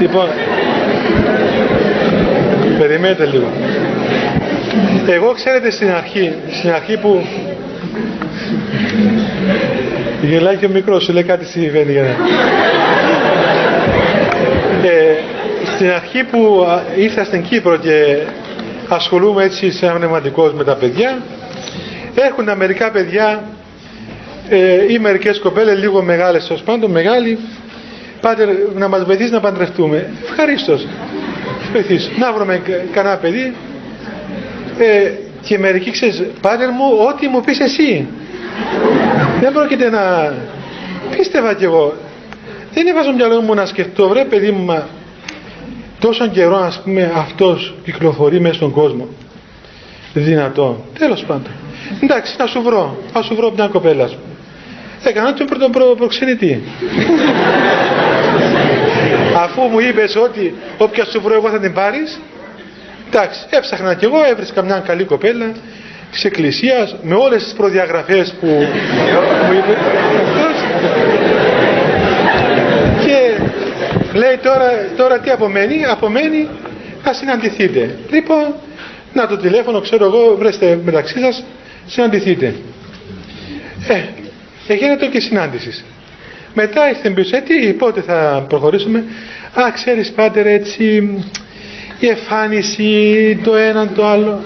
[0.00, 0.26] Λοιπόν,
[2.78, 3.46] περιμένετε λίγο.
[5.08, 7.26] Εγώ ξέρετε στην αρχή, στην αρχή που
[10.22, 12.08] γελάει και ο μικρός σου λέει κάτι συμβαίνει για να...
[14.88, 15.16] Ε,
[15.74, 18.16] στην αρχή που ήρθα στην Κύπρο και
[18.88, 21.18] ασχολούμαι έτσι σαν πνευματικός με τα παιδιά
[22.14, 23.42] έχουν μερικά παιδιά
[24.48, 27.38] ε, ή μερικές κοπέλες λίγο μεγάλες ως πάντων μεγάλοι.
[28.20, 30.10] Πάτε να μας βοηθήσει να παντρευτούμε.
[30.24, 30.86] Ευχαρίστως.
[31.72, 33.54] Βοηθήσω να βρούμε κανένα παιδί.
[34.78, 35.10] Ε,
[35.42, 38.06] και μερικοί ξέρεις πάτερ μου ό,τι μου πεις εσύ
[39.40, 40.34] δεν πρόκειται να
[41.16, 41.94] πίστευα κι εγώ.
[42.72, 44.88] Δεν έβαζα μυαλός μου να σκεφτώ βρε παιδί μου μα
[45.98, 49.08] τόσο καιρό ας πούμε αυτός κυκλοφορεί μέσα στον κόσμο
[50.14, 51.52] δυνατό τέλος πάντων.
[52.02, 52.96] Εντάξει θα σου βρω.
[53.12, 54.10] Θα σου βρω μια κοπέλα
[55.04, 56.62] έκανα τον προ, προ, προξενητή.
[59.36, 62.20] Αφού μου είπες ότι όποια σου βρω εγώ θα την πάρεις,
[63.06, 65.52] εντάξει, έψαχνα κι εγώ, έβρισκα μια καλή κοπέλα
[66.10, 69.76] της εκκλησίας με όλες τις προδιαγραφές που μου είπε.
[73.04, 73.42] Και
[74.18, 76.48] λέει τώρα, τώρα τι απομένει, απομένει
[77.04, 77.94] να συναντηθείτε.
[78.10, 78.54] Λοιπόν,
[79.12, 81.44] να το τηλέφωνο, ξέρω εγώ, βρέστε μεταξύ σας,
[81.86, 82.54] συναντηθείτε.
[83.88, 84.23] Ε,
[84.72, 85.84] έγινε το και συνάντησης.
[86.54, 89.04] Μετά ήρθε πίσω, ε, τι, πότε θα προχωρήσουμε.
[89.54, 90.84] Α, ξέρεις πάτερ έτσι,
[91.98, 94.44] η εμφάνιση, το ένα, το άλλο.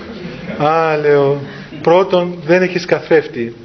[0.59, 1.41] Α, λέω,
[1.83, 3.55] πρώτον δεν έχεις καθρέφτη.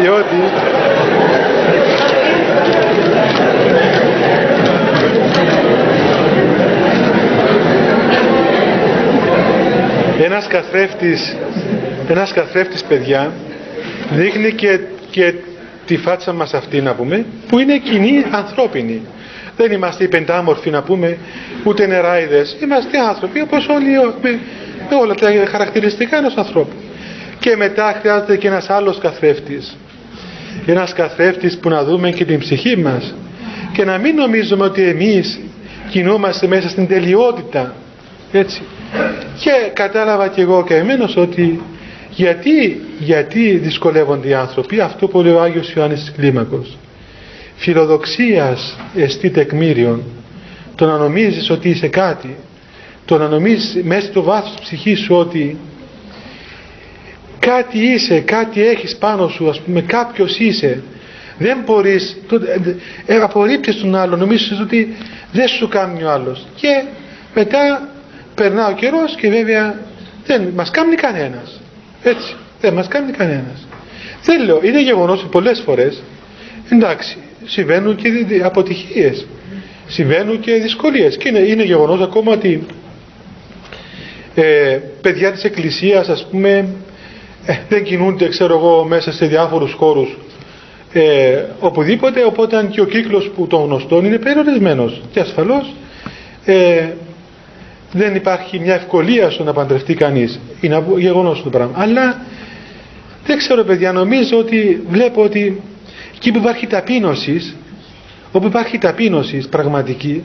[0.00, 0.36] Διότι
[10.26, 11.36] ένας καθρέφτης
[12.08, 13.32] ένας καθρέφτης παιδιά
[14.10, 15.34] δείχνει και, και
[15.86, 19.02] τη φάτσα μας αυτή να πούμε που είναι κοινή ανθρώπινη.
[19.56, 21.16] Δεν είμαστε οι πεντάμορφοι να πούμε
[21.64, 22.56] ούτε νεράιδες.
[22.62, 23.90] Είμαστε άνθρωποι όπως όλοι
[24.22, 24.38] με,
[24.90, 26.76] με όλα τα χαρακτηριστικά ενός ανθρώπου.
[27.38, 29.76] Και μετά χρειάζεται και ένας άλλος καθρέφτης.
[30.66, 33.14] Ένας καθρέφτης που να δούμε και την ψυχή μας.
[33.72, 35.40] Και να μην νομίζουμε ότι εμείς
[35.88, 37.74] κινούμαστε μέσα στην τελειότητα.
[38.32, 38.62] Έτσι
[39.38, 41.60] και κατάλαβα και εγώ και εμένος ότι
[42.10, 46.76] γιατί, γιατί δυσκολεύονται οι άνθρωποι αυτό που λέει ο Άγιος Ιωάννης Κλίμακος.
[47.56, 50.02] Φιλοδοξίας εστί τεκμήριον
[50.74, 52.36] το να νομίζεις ότι είσαι κάτι
[53.04, 55.58] το να νομίζεις μέσα στο βάθος της ψυχής σου ότι
[57.38, 60.82] κάτι είσαι, κάτι έχεις πάνω σου ας πούμε κάποιος είσαι.
[61.38, 62.16] Δεν μπορείς
[63.06, 64.96] ε, ε, απορρίπτεις τον άλλο νομίζεις ότι
[65.32, 66.46] δεν σου κάνει ο άλλος.
[66.54, 66.84] Και
[67.34, 67.88] μετά
[68.36, 69.78] περνά ο καιρός και βέβαια
[70.26, 71.60] δεν μας κάνει κανένας
[72.02, 73.66] έτσι δεν μας κάνει κανένας.
[74.22, 76.02] Δεν λέω είναι γεγονός ότι πολλές φορές
[76.72, 78.10] εντάξει συμβαίνουν και
[78.42, 79.26] αποτυχίες
[79.86, 82.66] συμβαίνουν και δυσκολίες και είναι, είναι γεγονός ακόμα ότι
[84.34, 86.68] ε, παιδιά της εκκλησίας ας πούμε
[87.46, 90.16] ε, δεν κινούνται ξέρω εγώ μέσα σε διάφορους χώρους
[90.92, 95.74] ε, οπουδήποτε οπότε και ο κύκλος που των γνωστών είναι περιορισμένος και ασφαλώς
[96.44, 96.88] ε,
[97.96, 101.72] δεν υπάρχει μια ευκολία στο να παντρευτεί κανείς είναι γεγονός το πράγμα.
[101.76, 102.20] Αλλά
[103.26, 105.60] δεν ξέρω παιδιά νομίζω ότι βλέπω ότι
[106.16, 107.56] εκεί που υπάρχει ταπείνωσης
[108.32, 110.22] όπου υπάρχει ταπείνωσης πραγματική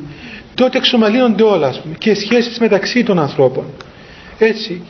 [0.55, 3.65] τότε εξομαλύνονται όλα και οι σχέσεις μεταξύ των ανθρώπων.
[4.37, 4.81] Έτσι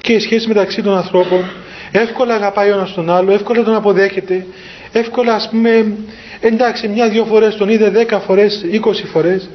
[0.00, 1.44] και οι σχέσεις μεταξύ των ανθρώπων
[1.92, 4.46] εύκολα αγαπάει ο ένας τον άλλο εύκολα τον αποδέχεται
[4.92, 5.92] εύκολα ας πούμε
[6.40, 9.48] εντάξει μια-δυο φορές τον είδε δέκα φορές, είκοσι φορές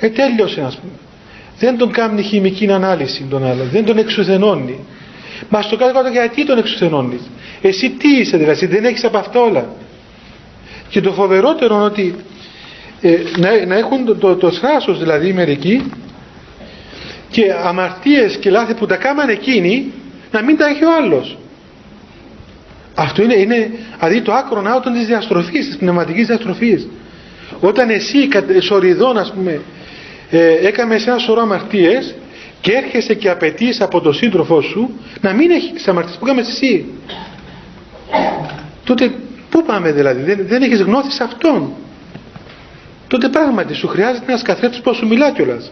[0.00, 0.92] ε τέλειωσε ας πούμε
[1.60, 4.78] δεν τον κάνει χημική ανάλυση τον άλλο δεν τον εξουθενώνει.
[5.48, 7.20] Μα στο κάτω κάτω γιατί τον εξουθενώνεις;
[7.60, 9.68] Εσύ τι είσαι δηλαδή δεν έχεις από αυτά όλα.
[10.88, 12.14] Και το φοβερότερο είναι ότι
[13.00, 15.90] ε, να, να, έχουν το, το, το θράσος δηλαδή μερικοί
[17.30, 19.92] και αμαρτίες και λάθη που τα κάμανε εκείνοι
[20.32, 21.38] να μην τα έχει ο άλλος.
[22.94, 26.88] Αυτό είναι, είναι δηλαδή το άκρο άωτον της διαστροφής της πνευματικής διαστροφής.
[27.60, 28.28] Όταν εσύ
[28.60, 29.60] σοριδών ας πούμε
[30.30, 32.14] ε, έκαμε σε ένα σωρό αμαρτίες
[32.60, 34.90] και έρχεσαι και απαιτείς από τον σύντροφό σου
[35.20, 36.16] να μην έχεις τις αμαρτίες.
[36.16, 36.84] Που έκαμε εσύ;
[38.84, 39.12] Τότε
[39.50, 41.72] πού πάμε δηλαδή; Δεν, δεν έχεις γνώθεις σε αυτόν.
[43.08, 45.70] Τότε πράγματι σου χρειάζεται ένας καθρέφτης που σου μιλά κιόλας.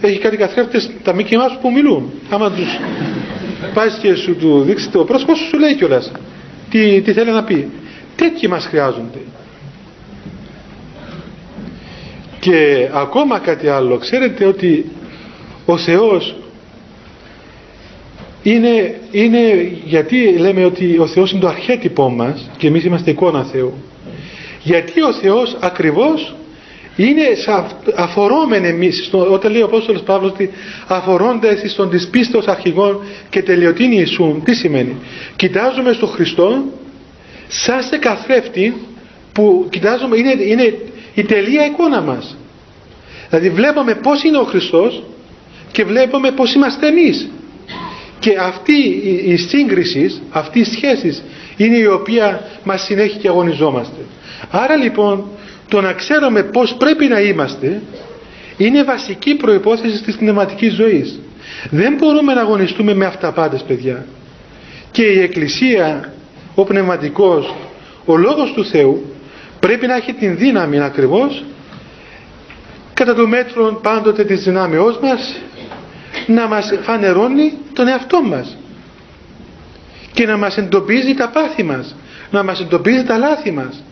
[0.00, 2.12] έχει κάτι καθρέφτες τα μη μας που μιλούν.
[2.30, 2.78] Άμα τους
[3.74, 6.12] πάει και σου του δείξεις το πρόσωπο σου σου λέει κιόλας.
[6.70, 7.70] Τι, τι θέλει να πει.
[8.16, 9.18] Τέτοιοι μας χρειάζονται
[12.40, 13.98] και ακόμα κάτι άλλο.
[13.98, 14.90] Ξέρετε ότι
[15.66, 16.34] ο Θεός
[18.42, 23.44] είναι, είναι γιατί λέμε ότι ο Θεός είναι το αρχέτυπό μας και εμείς είμαστε εικόνα
[23.44, 23.74] Θεού.
[24.62, 26.34] Γιατί ο Θεός ακριβώς
[26.96, 27.22] είναι
[27.94, 30.50] αφορόμεν εμείς όταν λέει ο Απόστολος Παύλος ότι
[30.86, 34.96] αφορώνται εσείς στον της πίστος αρχηγών και τελειωτήν Ιησούν τι σημαίνει;
[35.36, 36.64] Κοιτάζουμε στον Χριστό
[37.48, 38.74] σαν σε καθρέφτη
[39.32, 40.78] που κοιτάζουμε είναι, είναι
[41.20, 42.36] η τελεία εικόνα μας.
[43.28, 45.02] Δηλαδή βλέπουμε πως είναι ο Χριστός
[45.72, 47.28] και βλέπουμε πως είμαστε εμείς.
[48.18, 48.76] Και αυτή
[49.24, 51.22] η σύγκριση αυτή η σχέση
[51.56, 54.00] είναι η οποία μας συνέχει και αγωνιζόμαστε.
[54.50, 55.24] Άρα λοιπόν
[55.68, 57.82] το να ξέρουμε πως πρέπει να είμαστε
[58.56, 61.20] είναι βασική προϋπόθεση της πνευματικής ζωής.
[61.70, 64.06] Δεν μπορούμε να αγωνιστούμε με αυταπάτες παιδιά.
[64.90, 66.12] Και η Εκκλησία
[66.54, 67.54] ο πνευματικός
[68.04, 69.04] ο Λόγος του Θεού
[69.60, 71.44] πρέπει να έχει την δύναμη ακριβώς
[72.94, 75.36] κατά το μέτρο πάντοτε της δυνάμεώς μας
[76.26, 78.56] να μας φανερώνει τον εαυτό μας
[80.12, 81.94] και να μας εντοπίζει τα πάθη μας
[82.30, 83.82] να μας εντοπίζει τα λάθη μας.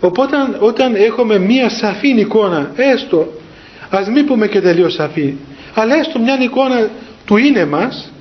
[0.00, 3.32] Οπότε όταν έχουμε μία σαφή εικόνα έστω
[3.90, 5.34] ας μην πούμε και τελείως σαφή
[5.74, 6.88] αλλά έστω μια εικόνα
[7.24, 8.12] του είναι μας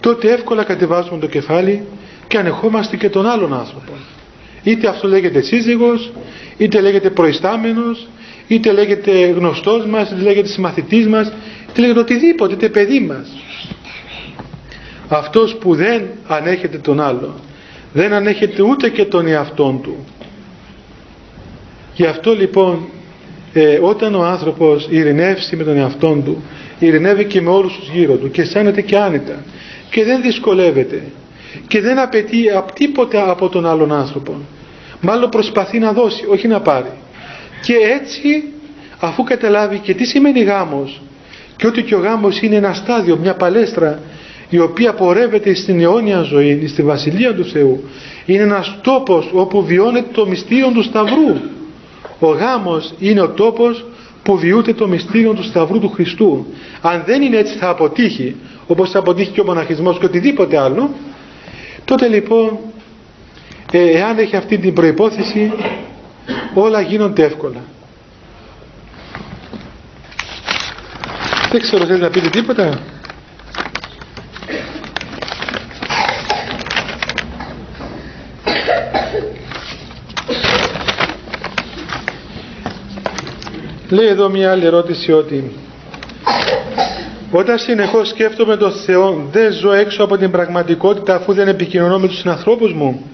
[0.00, 1.86] τότε εύκολα κατεβάζουμε το κεφάλι
[2.26, 3.92] και ανεχόμαστε και τον άλλον άνθρωπο
[4.70, 6.12] είτε αυτό λέγεται σύζυγος
[6.56, 8.08] είτε λέγεται προϊστάμενος
[8.48, 11.32] είτε λέγεται γνωστός μας είτε λέγεται συμμαθητής μας
[11.70, 13.28] είτε λέγεται οτιδήποτε είτε παιδί μας.
[15.08, 17.34] Αυτός που δεν ανέχεται τον άλλο
[17.92, 19.96] δεν ανέχεται ούτε και τον εαυτόν του.
[21.94, 22.88] Γι' αυτό λοιπόν
[23.52, 26.42] ε, όταν ο άνθρωπος ειρηνεύσει με τον εαυτόν του
[26.78, 29.44] ειρηνεύει και με όλους τους γύρω του και αισθάνεται και άνετα
[29.90, 31.02] και δεν δυσκολεύεται
[31.66, 32.36] και δεν απαιτεί
[32.74, 34.40] τίποτα από τον άλλον άνθρωπο
[35.00, 36.90] μάλλον προσπαθεί να δώσει όχι να πάρει.
[37.62, 38.44] Και έτσι
[38.98, 41.00] αφού καταλάβει και τι σημαίνει γάμος
[41.56, 43.98] και ότι και ο γάμος είναι ένα στάδιο, μια παλέστρα
[44.48, 47.84] η οποία πορεύεται στην αιώνια ζωή, στη Βασιλεία του Θεού
[48.26, 51.36] είναι ένας τόπος όπου βιώνεται το μυστήριο του Σταυρού.
[52.18, 53.84] Ο γάμος είναι ο τόπος
[54.22, 56.46] που βιούται το μυστήριο του Σταυρού του Χριστού.
[56.80, 60.90] Αν δεν είναι έτσι θα αποτύχει όπως θα αποτύχει και ο μοναχισμός και οτιδήποτε άλλο.
[61.84, 62.56] Τότε λοιπόν ε,
[63.70, 65.52] εάν έχει αυτή την προϋπόθεση
[66.54, 67.60] όλα γίνονται εύκολα
[71.50, 72.78] δεν ξέρω θέλεις να πείτε τίποτα;
[83.90, 85.52] Λέει εδώ μια άλλη ερώτηση ότι
[87.30, 92.06] όταν συνεχώς σκέφτομαι τον Θεό δεν ζω έξω από την πραγματικότητα αφού δεν επικοινωνώ με
[92.06, 93.07] τους συνανθρώπους μου;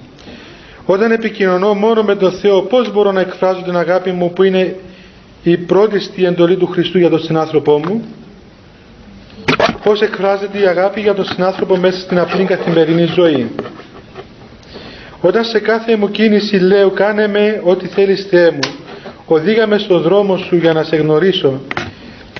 [0.87, 4.77] Όταν επικοινωνώ μόνο με τον Θεό πώς μπορώ να εκφράζω την αγάπη μου που είναι
[5.42, 8.05] η πρώτη στη εντολή του Χριστού για τον συνάνθρωπό μου;
[9.83, 13.51] Πώς εκφράζεται η αγάπη για τον συνάνθρωπο μέσα στην απλή καθημερινή ζωή;
[15.20, 18.59] Όταν σε κάθε μου κίνηση λέω κάνε με ό,τι θέλεις Θεέ μου
[19.27, 21.61] οδήγαμε στον δρόμο σου για να σε γνωρίσω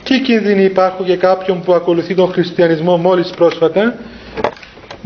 [0.05, 3.95] τι κίνδυνοι υπάρχουν για κάποιον που ακολουθεί τον χριστιανισμό μόλις πρόσφατα;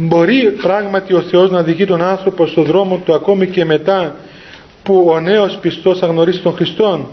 [0.01, 4.17] Μπορεί πράγματι ο Θεός να οδηγεί τον άνθρωπο στον δρόμο του ακόμη και μετά
[4.83, 7.07] που ο νέος πιστός θα γνωρίσει τον Χριστόν;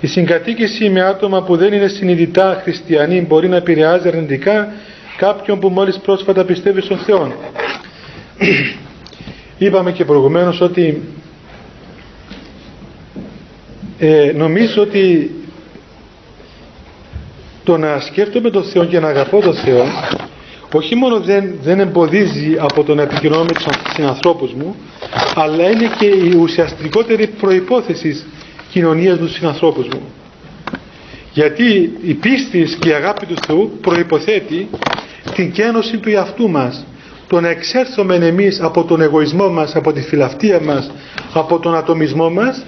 [0.00, 4.72] Η συγκατοίκηση με άτομα που δεν είναι συνειδητά χριστιανοί μπορεί να επηρεάζει αρνητικά
[5.16, 7.32] κάποιον που μόλις πρόσφατα πιστεύει στον Θεό.
[9.58, 11.02] Είπαμε και προηγουμένως ότι
[13.98, 15.30] ε, νομίζω ότι
[17.64, 19.86] το να σκέφτομαι τον Θεό και να αγαπώ τον Θεό
[20.72, 24.76] όχι μόνο δεν, δεν εμποδίζει από το να επικοινωνώ με τους συνανθρώπους μου
[25.34, 28.24] αλλά είναι και η ουσιαστικότερη προϋπόθεση
[28.70, 30.02] κοινωνίας τους συνανθρώπους μου
[31.32, 34.68] γιατί η πίστη και η αγάπη του Θεού προϋποθέτει
[35.34, 36.84] την κένωση του εαυτού μας
[37.28, 40.90] το να εξέρθουμε εμείς από τον εγωισμό μας, από τη φιλαυτία μας,
[41.32, 42.64] από τον ατομισμό μας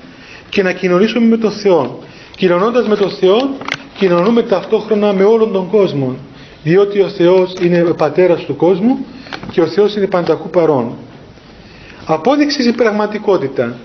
[0.49, 1.99] και να κοινωνήσουμε με τον Θεό.
[2.37, 3.57] Κοινωνώντας με τον Θεό,
[3.99, 6.17] κοινωνούμε ταυτόχρονα με όλον τον κόσμο.
[6.63, 9.07] Διότι ο Θεός είναι ο πατέρας του κόσμου
[9.51, 10.97] και ο Θεός είναι πανταχού παρόν.
[12.07, 13.77] Απόδειξη στην πραγματικότητα.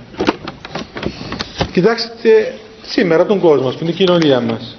[1.72, 4.78] Κοιτάξτε σήμερα τον κόσμο, στην κοινωνία μας.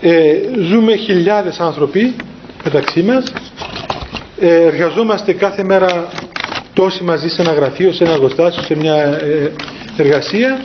[0.00, 0.34] Ε,
[0.68, 2.14] ζούμε χιλιάδες άνθρωποι
[2.64, 3.32] μεταξύ μας.
[4.40, 6.08] Ε, εργαζόμαστε κάθε μέρα
[6.74, 9.52] τόσοι μαζί σε ένα γραφείο, σε ένα εργοστάσιο, σε μια ε,
[9.96, 10.64] εργασία.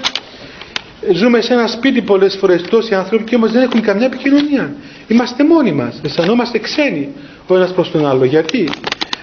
[1.13, 4.75] Ζούμε σε ένα σπίτι πολλές φορές τόσοι άνθρωποι και όμως δεν έχουν καμιά επικοινωνία.
[5.07, 7.09] Είμαστε μόνοι μας, αισθανόμαστε ξένοι
[7.47, 8.25] ο ένας προς τον άλλο.
[8.25, 8.69] Γιατί;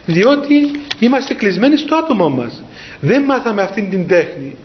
[0.06, 2.62] Διότι είμαστε κλεισμένοι στο άτομό μας.
[3.00, 4.56] Δεν μάθαμε αυτήν την τέχνη.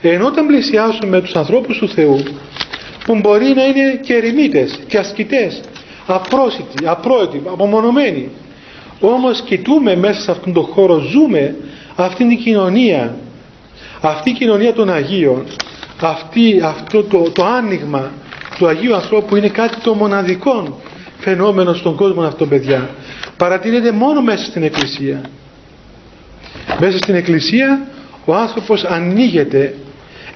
[0.00, 2.22] Ενώ όταν πλησιάσουμε τους ανθρώπους του Θεού
[3.04, 5.60] που μπορεί να είναι και ερημίτες και ασκητές,
[6.06, 8.30] απρόσιτοι, απρόητοι, απομονωμένοι
[9.00, 11.56] όμως κοιτούμε μέσα σε αυτόν τον χώρο, ζούμε
[11.94, 13.16] αυτήν την κοινωνία
[14.00, 15.46] αυτή η κοινωνία των Αγίων
[16.08, 18.10] αυτή, αυτό το, το άνοιγμα
[18.58, 20.80] του Αγίου ανθρώπου είναι κάτι το μοναδικό
[21.18, 22.90] φαινόμενο στον κόσμο αυτό παιδιά.
[23.36, 25.20] Παρατηρείται μόνο μέσα στην Εκκλησία.
[26.80, 27.86] Μέσα στην Εκκλησία
[28.24, 29.74] ο άνθρωπος ανοίγεται.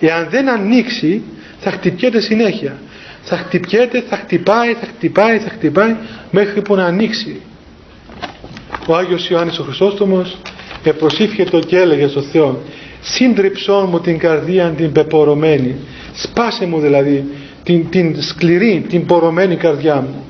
[0.01, 1.23] Εάν δεν ανοίξει
[1.61, 2.79] θα χτυπιέται συνέχεια.
[3.23, 5.97] Θα χτυπιέται, θα χτυπάει, θα χτυπάει, θα χτυπάει
[6.31, 7.41] μέχρι που να ανοίξει.
[8.87, 10.39] Ο Άγιος Ιωάννης ο Χρυσόστομος
[10.83, 12.63] επροσήφιε και έλεγε στο Θεό
[13.01, 15.75] σύντριψόν μου την καρδία την πεπορωμένη
[16.19, 17.25] σπάσε μου δηλαδή
[17.63, 20.25] την, την σκληρή, την πορωμένη καρδιά μου.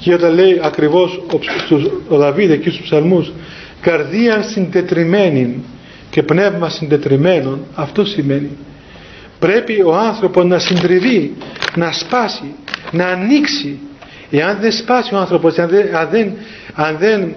[0.00, 1.38] Και όταν λέει ακριβώς ο,
[2.08, 3.32] ο Δαβίδ εκεί στους ψαλμούς
[3.80, 5.62] καρδία συντετριμένη
[6.10, 8.50] και πνεύμα συντετριμένων αυτό σημαίνει.
[9.38, 11.32] Πρέπει ο άνθρωπος να συντριβεί
[11.76, 12.54] να σπάσει
[12.90, 13.78] να ανοίξει.
[14.30, 16.32] Εάν δεν σπάσει ο άνθρωπος αν δεν, αν δεν,
[16.74, 17.34] αν δεν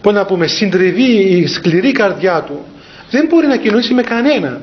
[0.00, 2.64] πώς να πούμε, συντριβεί η σκληρή καρδιά του
[3.10, 4.60] δεν μπορεί να κοινωνήσει με κανένα.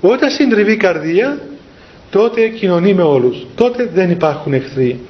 [0.00, 1.38] Όταν συντριβεί η καρδία
[2.10, 3.46] τότε κοινωνεί με όλους.
[3.54, 5.00] Τότε δεν υπάρχουν εχθροί.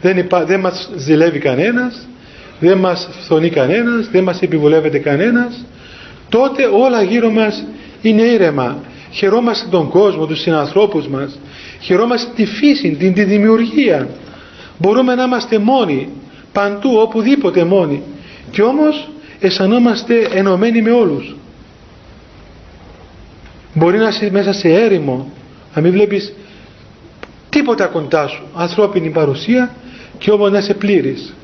[0.00, 2.06] Δεν, υπά, δεν μας ζηλεύει κανένας
[2.60, 5.64] δεν μας φθονεί κανένας δεν μας επιβουλεύεται κανένας.
[6.28, 7.64] Τότε όλα γύρω μας
[8.02, 8.78] είναι ήρεμα.
[9.10, 11.38] Χαιρόμαστε τον κόσμο, τους συνανθρώπους μας.
[11.80, 14.08] Χαιρόμαστε τη φύση, την τη δημιουργία.
[14.78, 16.08] Μπορούμε να είμαστε μόνοι
[16.52, 18.02] παντού, οπουδήποτε μόνοι.
[18.50, 19.08] Και όμως
[19.40, 21.36] αισθανόμαστε ενωμένοι με όλους
[23.76, 25.32] μπορεί να είσαι μέσα σε έρημο
[25.74, 26.32] να μην βλέπεις
[27.48, 29.74] τίποτα κοντά σου ανθρώπινη παρουσία
[30.18, 31.34] και όμως να είσαι πλήρης.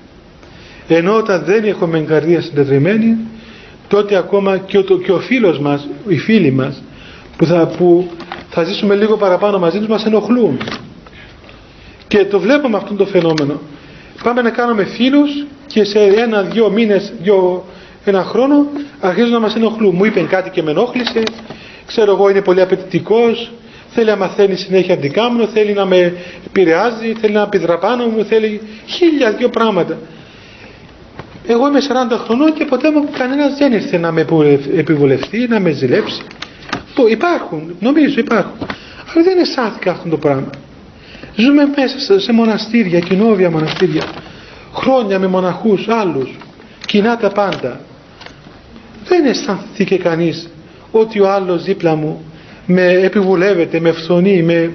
[0.89, 3.17] Ενώ όταν δεν έχουμε καρδία συντετριμένη
[3.89, 6.83] τότε ακόμα και ο, και ο φίλος μας, οι φίλοι μας
[7.37, 8.11] που θα, που
[8.51, 10.59] θα ζήσουμε λίγο παραπάνω μαζί τους μας ενοχλούν.
[12.09, 13.61] Και το βλέπουμε αυτό το φαινόμενο.
[14.23, 15.31] Πάμε να κάνουμε φίλους
[15.67, 17.65] και σε ένα, δυο μήνες, δυο,
[18.05, 18.67] ένα χρόνο
[19.01, 19.95] αρχίζουν να μας ενοχλούν.
[19.95, 21.23] Μου είπε κάτι και με ενόχλησε
[21.87, 23.53] ξέρω εγώ είναι πολύ απαιτητικός,
[23.89, 26.17] θέλει να μαθαίνει συνέχεια αντικάμνο θέλει να με
[26.47, 29.99] επηρεάζει θέλει να πηδραπάνω μου θέλει χίλια δυο πράγματα
[31.47, 34.27] εγώ είμαι 40 χρονών και ποτέ μου κανένας δεν ήρθε να με
[34.77, 36.23] επιβουλευτεί, να με ζηλέψει.
[36.95, 38.57] Που υπάρχουν, νομίζω υπάρχουν.
[39.15, 40.51] Αλλά δεν αισθάνθηκα αυτό το πράγμα.
[41.37, 44.03] Ζούμε μέσα σε μοναστήρια, κοινόβια μοναστήρια.
[44.75, 46.37] Χρόνια με μοναχούς άλλους.
[46.87, 47.81] Κοινά τα πάντα.
[49.05, 50.49] Δεν αισθανθήκε κανείς
[50.93, 52.25] ότι ο άλλος δίπλα μου
[52.67, 54.71] με επιβουλεύεται, με φθονεί, με,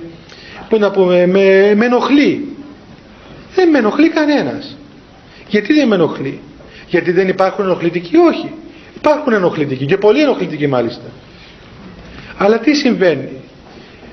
[0.79, 2.47] να πούμε, με, με ενοχλεί.
[3.55, 4.77] Δεν με ενοχλεί κανένας.
[5.49, 6.39] Γιατί δεν με ενοχλεί;
[6.87, 8.51] Γιατί δεν υπάρχουν ενοχλητικοί, όχι.
[8.95, 11.05] Υπάρχουν ενοχλητικοί και πολύ ενοχλητικοί μάλιστα.
[12.37, 13.29] Αλλά τι συμβαίνει;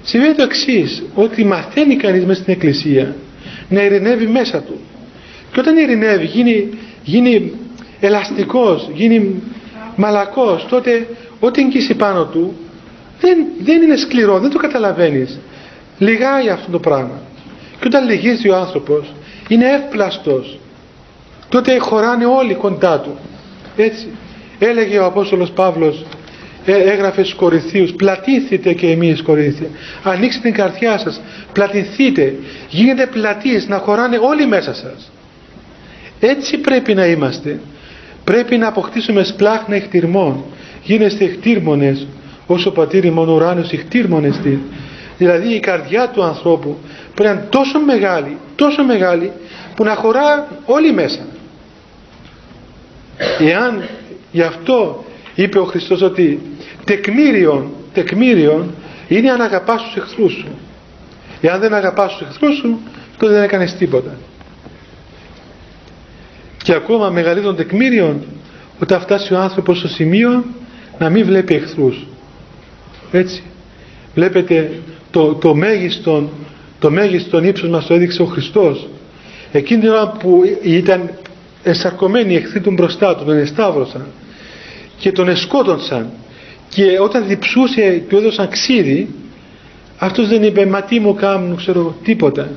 [0.07, 3.16] Συμβαίνει το εξής, ότι μαθαίνει κανείς μέσα στην εκκλησία
[3.68, 4.80] να ειρηνεύει μέσα του.
[5.52, 6.68] Και όταν ειρηνεύει, γίνει,
[7.05, 7.52] γίνει
[8.00, 9.42] ελαστικός, γίνει
[9.97, 11.09] μαλακός, τότε
[11.40, 12.55] ό,τι εγγύσει πάνω του
[13.20, 15.38] δεν, δεν είναι σκληρό, δεν το καταλαβαίνεις.
[15.99, 17.20] Λιγάει αυτό το πράγμα.
[17.80, 19.12] Και όταν λυγίζει ο άνθρωπος,
[19.49, 20.59] είναι εύπλαστος,
[21.49, 23.18] τότε χωράνε όλοι κοντά του
[23.76, 24.07] έτσι
[24.59, 26.05] έλεγε ο Απόστολος Παύλος
[26.64, 29.70] ε, έγραφε στους Κορινθίους πλατήθητε και εμείς Κορινθίοι
[30.03, 31.20] ανοίξτε την καρδιά σας
[31.53, 32.34] πλατηθείτε
[32.68, 35.11] γίνετε πλατείς να χωράνε όλοι μέσα σας
[36.20, 37.61] έτσι πρέπει να είμαστε
[38.25, 40.45] πρέπει να αποκτήσουμε σπλάχνα εχτυρμών
[40.83, 42.07] γίνεστε εχτύρμονες
[42.47, 44.41] όσο πατήρι μόνο ουράνιος εχτύρμονες
[45.18, 46.79] δηλαδή η καρδιά του ανθρώπου
[47.14, 49.33] πρέπει να είναι τόσο μεγάλη τόσο μεγάλη
[49.77, 51.27] που να χωρά όλοι μέσα
[53.39, 53.89] Εάν
[54.33, 55.05] γι' αυτό
[55.35, 56.41] είπε ο Χριστός ότι
[56.85, 58.75] τεκμήριον, τεκμήριον
[59.09, 60.49] είναι αν αγαπάς τους εχθρούς σου.
[61.41, 62.81] Εάν δεν αγαπάς τους εχθρούς σου,
[63.18, 64.16] τότε δεν έκανες τίποτα.
[66.65, 68.23] Και ακόμα μεγαλύτερον τεκμήριον
[68.81, 70.45] όταν φτάσει ο άνθρωπος στο σημείο
[70.99, 72.07] να μην βλέπει εχθρούς.
[73.12, 73.43] Έτσι.
[74.15, 74.71] Βλέπετε
[75.11, 76.31] το, το μέγιστον
[76.79, 78.89] το μέγιστον ύψος μας το έδειξε ο Χριστός
[79.53, 81.11] εκείνη την ώρα που ήταν
[81.62, 84.07] εσαρκωμένοι εχθροί του μπροστά του, τον εσταύρωσαν
[84.99, 86.11] και τον εσκότωσαν
[86.69, 89.09] και όταν διψούσε και του έδωσαν ξύδι
[89.99, 92.49] αυτός δεν είπε μα τι μου κάνουν ξέρω τίποτα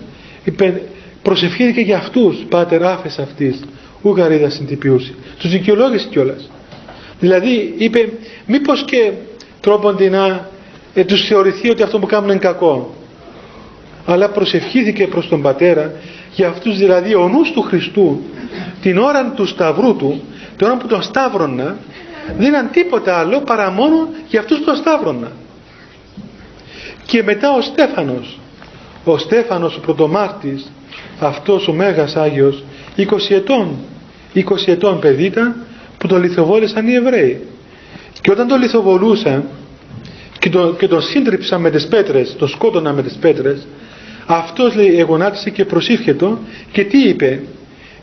[0.43, 0.81] είπε
[1.21, 3.59] προσευχήθηκε για αυτούς πάτερ άφες αυτής
[4.01, 6.49] ου γαρίδας συντυπιούσε τους δικαιολόγησε κιόλας.
[7.19, 8.09] δηλαδή είπε
[8.45, 9.11] μήπως και
[9.59, 10.49] τρόπον να
[10.93, 12.95] ε, τους θεωρηθεί ότι αυτό που κάνουν είναι κακό.
[14.05, 15.93] Αλλά προσευχήθηκε προς τον πατέρα
[16.33, 18.21] για αυτούς δηλαδή ο νους του Χριστού
[18.81, 20.21] την ώρα του σταυρού του
[20.57, 21.77] την ώρα που τον σταύρωνα
[22.37, 25.31] δεν ήταν τίποτα άλλο παρά μόνο για αυτούς που τον σταύρωνα
[27.05, 28.39] και μετά ο Στέφανος
[29.03, 30.71] ο Στέφανος ο πρωτομάρτης
[31.19, 32.63] αυτός ο Μέγας Άγιος
[32.97, 33.75] 20 ετών.
[34.35, 35.55] 20 ετών παιδί ήταν
[35.97, 37.41] που τον λιθοβόλησαν οι Εβραίοι.
[38.21, 39.43] Και όταν τον λιθοβολούσαν
[40.39, 43.67] και τον, και τον σύντριψαν με τις πέτρες τον σκότωναν με τις πέτρες
[44.25, 46.39] αυτός λέει εγωνάτισε και προσήφιετο
[46.71, 47.41] και τι είπε;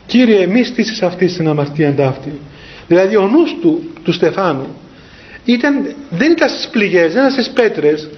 [0.05, 2.39] Κύριε μη στήσεις αυτή στην αμαρτία ταύτη
[2.87, 4.67] δηλαδή ο νους του, του Στεφάνου
[5.45, 8.09] ήταν, δεν ήταν στις πληγές δεν ήταν στις πέτρες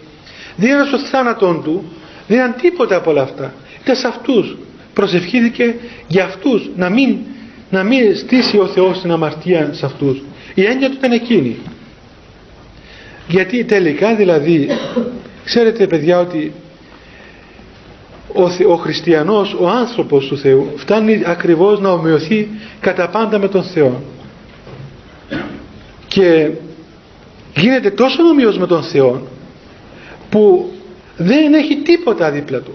[0.56, 1.92] δεν ήταν στο θάνατον του
[2.28, 3.54] δεν ήταν τίποτα από όλα αυτά.
[3.84, 4.58] Ήταν σε αυτούς
[4.98, 5.76] προσευχήθηκε
[6.08, 7.18] για αυτούς να μην,
[7.70, 10.22] να μην στήσει ο Θεός την αμαρτία σε αυτούς.
[10.54, 11.58] Η έννοια του ήταν εκείνη.
[13.28, 14.68] Γιατί τελικά δηλαδή
[15.44, 16.54] ξέρετε παιδιά ότι
[18.34, 22.48] ο, ο χριστιανός, ο άνθρωπος του Θεού φτάνει ακριβώς να ομοιωθεί
[22.80, 24.04] κατά πάντα με τον Θεό.
[26.08, 26.50] Και,
[27.56, 29.28] γίνεται τόσο ομοίως με τον Θεό
[30.30, 30.72] που
[31.18, 32.74] δεν έχει τίποτα δίπλα του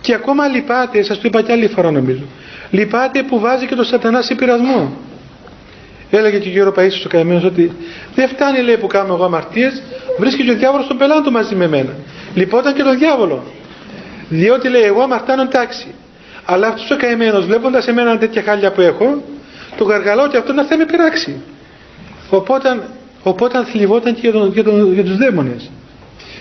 [0.00, 2.22] και ακόμα λυπάται, σας το είπα και άλλη φορά νομίζω
[2.70, 4.92] λυπάται που βάζει και το σατανάς σε πειρασμό.
[6.10, 7.72] Έλεγε και ο κύριο Παΐσιος ο καημένος ότι
[8.14, 9.82] δεν φτάνει λέει που κάνω εγώ αμαρτίες
[10.18, 11.94] βρίσκει και ο διάβολος τον πελάτο μαζί με μένα
[12.34, 13.42] λυπόταν και τον διάβολο
[14.28, 15.86] διότι λέει εγώ αμαρτάνω εντάξει
[16.44, 19.22] αλλά αυτός ο καημένος βλέποντας εμένα τέτοια χάλια που έχω
[19.76, 21.42] το γαργαλώ και αυτό να θα με πειράξει
[22.30, 22.82] οπότε,
[23.22, 25.70] οπότε θλιβόταν και για, τον, για, τον, για τους δαίμονες.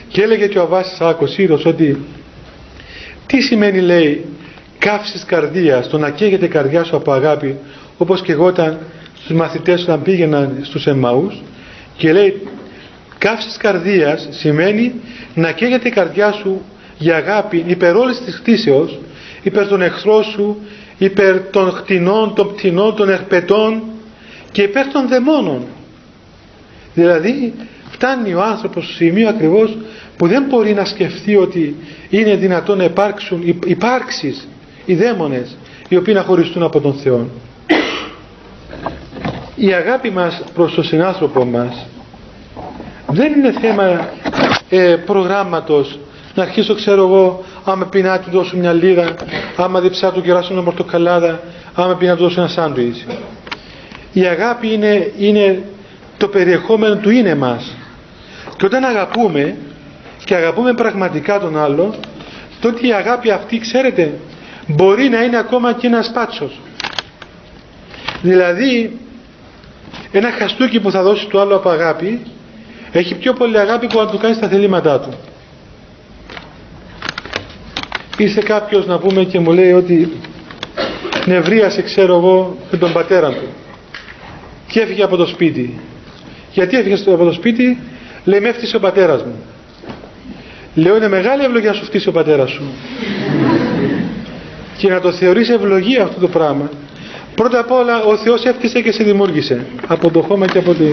[0.07, 2.05] Και έλεγε και ο Αβάσης Άκο Σύρος ότι
[3.29, 4.25] τι σημαίνει λέει
[4.79, 7.57] καύσης καρδίας, το να καίγεται η καρδιά σου από αγάπη
[7.97, 8.77] όπως και εγώ όταν
[9.15, 11.41] στους μαθητές όταν πήγαιναν στους Εμμαούς
[11.97, 12.41] και λέει
[13.17, 14.93] καύσης καρδίας σημαίνει
[15.35, 16.61] να καίγεται η καρδιά σου
[16.97, 18.99] για αγάπη υπέρ όλης της χτίσεως
[19.41, 20.57] υπέρ των εχθρών σου
[20.97, 23.81] υπέρ των χτινών, των πτηνών, των ερπετών
[24.51, 25.65] και υπέρ των δαιμόνων.
[26.93, 27.53] Δηλαδή
[27.91, 29.77] φτάνει ο άνθρωπος στο σημείο ακριβώς
[30.19, 31.75] που δεν μπορεί να σκεφτεί ότι
[32.09, 34.47] είναι δυνατόν να υπάρξουν υπάρξεις
[34.85, 35.57] οι δαίμονες
[35.87, 37.29] οι οποίοι να χωριστούν από τον Θεό.
[39.55, 41.85] Η αγάπη μας προς τον συνάνθρωπο μας
[43.07, 44.09] δεν είναι θέμα
[44.69, 45.99] ε, προγράμματος.
[46.35, 49.13] Να αρχίσω ξέρω εγώ άμα πει να του δώσω μια λίρα
[49.55, 51.41] άμα διψά του κεράσω μια πορτοκαλάδα
[51.73, 53.05] άμα πει να του δώσω ένα σάντουιτς.
[54.13, 55.63] Η αγάπη είναι, είναι
[56.17, 57.75] το περιεχόμενο του είναι μας.
[58.57, 59.55] Και όταν αγαπούμε
[60.29, 61.95] και αγαπούμε πραγματικά τον άλλο
[62.59, 64.19] τότε η αγάπη αυτή ξέρετε
[64.67, 66.59] μπορεί να είναι ακόμα και ένας πάτσος.
[68.21, 68.97] Δηλαδή
[70.11, 72.21] ένα χαστούκι που θα δώσει το άλλο από αγάπη
[72.91, 75.13] έχει πιο πολύ αγάπη που να του κάνει τα θελήματά του.
[78.17, 80.19] Ήρθε κάποιος να πούμε και μου λέει ότι
[81.25, 83.47] νευρίασε ξέρω εγώ με τον πατέρα του
[84.67, 85.79] και έφυγε από το σπίτι.
[86.51, 87.79] Γιατί έφυγε από το σπίτι;
[88.23, 89.43] Λέει με έφτιασε ο πατέρας μου
[90.75, 92.63] λέω είναι μεγάλη ευλογία να σου φτύσει ο πατέρας σου
[94.77, 96.69] και να το θεωρείς ευλογία αυτό το πράγμα
[97.35, 100.83] πρώτα απ' όλα ο Θεός έφτιασε και σε δημιούργησε από το χώμα και από το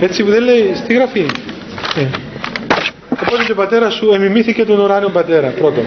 [0.00, 1.26] έτσι που δεν λέει στη γραφή.
[1.96, 2.06] Ε.
[3.10, 5.84] οπότε και ο πατέρας σου εμιμήθηκε τον ουράνιο πατέρα πρώτον.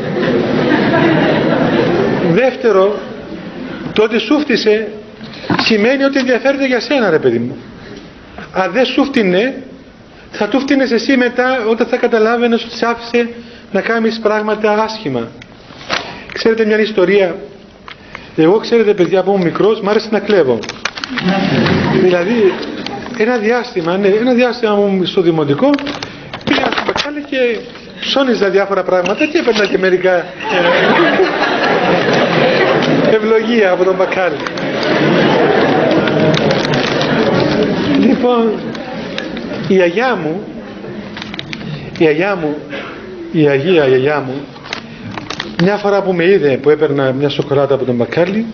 [2.31, 2.99] Δεύτερο
[3.93, 4.87] το ότι σου φτύσε
[5.61, 7.57] σημαίνει ότι ενδιαφέρεται για σένα ρε παιδί μου.
[8.53, 9.63] Αν δεν σου φτύνε
[10.35, 13.29] θα του φτύνες εσύ μετά όταν θα καταλάβαινες ότι σ' άφησε
[13.71, 15.27] να κάνεις πράγματα άσχημα.
[16.33, 17.35] Ξέρετε μια ιστορία.
[18.35, 20.59] Εγώ ξέρετε παιδιά που ήμουν μικρός μ' άρεσε να κλέβω.
[22.01, 22.53] Δηλαδή
[23.17, 25.69] ένα διάστημα ναι, ένα διάστημα μου στο δημοτικό
[26.45, 27.59] πήγα στο μπακάλι και
[27.99, 30.25] ψώνιζα διάφορα πράγματα και έπαιρνα και μερικά
[33.11, 34.37] ευλογία από τον μπακάλι.
[37.99, 38.59] Λοιπόν
[39.67, 40.41] η αγιά μου
[41.97, 42.55] η αγιά μου
[43.31, 44.33] η Αγία η αγιά μου
[45.63, 48.45] μια φορά που με είδε που έπαιρνα μια σοκολάτα από τον μπακάλι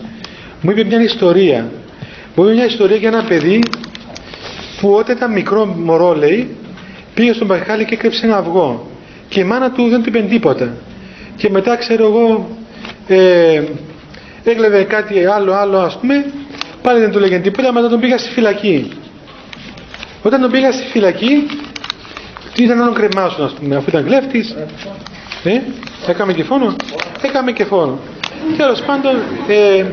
[0.60, 1.70] μου είπε μια ιστορία.
[2.34, 3.62] Μου είπε μια ιστορία για ένα παιδί
[4.80, 6.56] που όταν ήταν μικρό μωρό λέει
[7.14, 8.86] πήγε στον μπακάλι και έκρυψε ένα αυγό.
[9.28, 10.72] Και η μάνα του δεν του είπε τίποτα.
[11.36, 12.48] Και μετά ξέρω εγώ
[13.06, 13.62] ε,
[14.44, 16.24] έκλεβε κάτι άλλο άλλο ας πούμε
[16.82, 18.92] πάλι δεν του λέγανε τίποτα μετά τον πήγα στη φυλακή
[20.22, 21.46] όταν τον πήγα στη φυλακή
[22.56, 24.54] ήταν να τον κρεμάσουν ας πούμε αφού ήταν κλέφτης.
[25.44, 25.60] Ε,
[26.06, 26.76] έκαμε και φόνο.
[27.22, 27.98] Έκαμε και φόνο.
[28.56, 29.14] Τέλος πάντων
[29.48, 29.84] ε,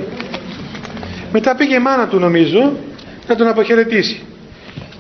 [1.32, 2.74] μετά πήγε η μάνα του νομίζω
[3.28, 4.22] να τον αποχαιρετήσει.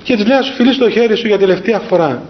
[0.03, 2.23] Και της λέει να σου φιλήσει το χέρι σου για τελευταία φορά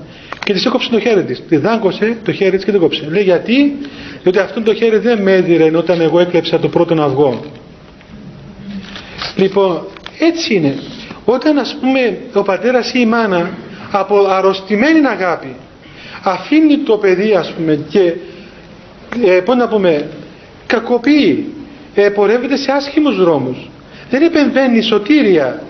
[0.43, 1.43] και της έκοψε το χέρι της.
[1.49, 3.07] Της δάγκωσε το χέρι της και το κόψε.
[3.09, 3.75] Λέει γιατί;
[4.21, 7.39] Διότι αυτό το χέρι δεν με έδιρε όταν εγώ έκλεψα το πρώτο αυγό
[9.37, 9.81] λοιπόν
[10.19, 10.75] έτσι είναι
[11.29, 13.49] όταν ας πούμε ο πατέρας ή η μάνα
[13.91, 15.55] από αρρωστημένη αγάπη
[16.23, 18.13] αφήνει το παιδί ας πούμε και
[19.25, 20.09] ε, πώς να πούμε
[20.67, 21.53] κακοποιεί
[21.95, 23.69] ε, πορεύεται σε άσχημους δρόμους
[24.09, 25.63] δεν επεμβαίνει σωτήρια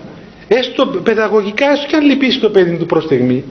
[0.48, 3.44] έστω παιδαγωγικά έστω και αν λυπήσει το παιδί του προς στιγμή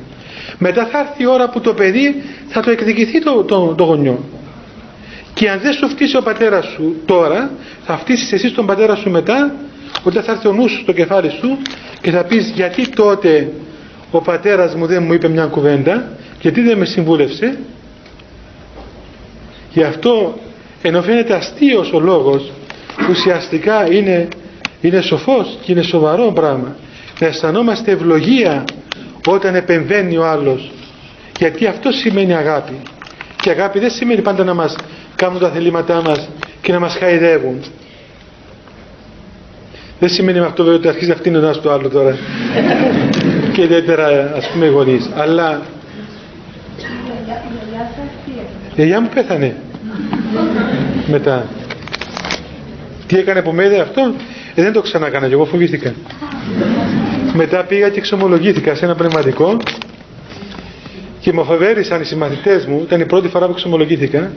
[0.58, 4.24] μετά θα έρθει η ώρα που το παιδί θα το εκδικηθεί το, το, το γονιό.
[5.34, 7.52] Και αν δεν σου φτύσει ο πατέρας σου τώρα
[7.86, 9.56] θα φτύσεις εσύ τον πατέρα σου μετά
[10.04, 11.58] όταν θα έρθει ο νους στο κεφάλι σου
[12.02, 13.52] και θα πεις γιατί τότε
[14.12, 17.58] ο πατέρας μου δεν μου είπε μια κουβέντα γιατί δεν με συμβούλευσε
[19.74, 20.38] γι' αυτό
[20.82, 22.52] ενώ φαίνεται αστείος ο λόγος
[23.10, 24.28] ουσιαστικά είναι,
[24.82, 26.76] είναι σοφός και είναι σοβαρό πράγμα.
[27.20, 28.64] Να αισθανόμαστε ευλογία
[29.28, 30.72] όταν επεμβαίνει ο άλλος.
[31.40, 32.82] Γιατί αυτό σημαίνει αγάπη.
[33.42, 34.76] Και αγάπη δεν σημαίνει πάντα να μας
[35.16, 36.30] κάνουν τα θελήματά μας
[36.62, 37.64] και να μας χαϊδεύουν
[40.00, 42.18] δεν σημαίνει με αυτό βέβαια ότι αρχίζει να φτύνει ένας το άλλο τώρα
[43.54, 45.10] και ιδιαίτερα ας πούμε γονείς.
[45.16, 45.62] Αλλά
[48.70, 49.56] η γιαγιά μου πέθανε
[51.08, 51.46] μετά.
[53.08, 54.14] Τι έκανε που με αυτό,
[54.56, 55.94] ε, δεν το ξανακάνα και εγώ φοβήθηκα.
[57.34, 59.58] Μετά πήγα και εξομολογήθηκα σε ένα πνευματικό
[61.20, 64.32] και μου φοβέρισαν οι συμμαθητές μου, ήταν η πρώτη φορά που εξομολογήθηκα,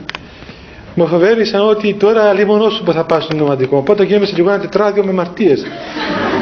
[0.95, 3.77] μου φοβέρισαν ότι τώρα λίγο σου που θα πάω στο πνευματικό.
[3.77, 5.65] Οπότε γέμισα και εγώ ένα τετράδιο με μαρτίες.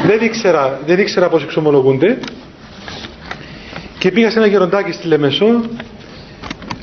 [0.06, 2.18] δεν ήξερα, δεν ήξερα πώς εξομολογούνται
[3.98, 5.60] και πήγα σε ένα γεροντάκι στη Λεμεσό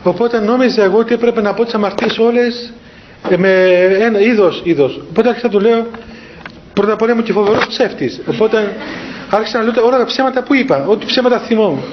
[0.04, 2.74] οπότε νόμιζα εγώ ότι έπρεπε να πω τις αμαρτίες όλες
[3.30, 3.64] ε, με
[4.00, 5.02] ένα είδος, είδος.
[5.10, 5.86] Οπότε άρχισα να του λέω
[6.74, 8.22] πρώτα απ' όλα είμαι και φοβερός ψεύτης.
[8.26, 8.76] Οπότε
[9.30, 11.84] άρχισα να λέω όλα τα ψέματα που είπα, ό,τι ψέματα θυμόμουν.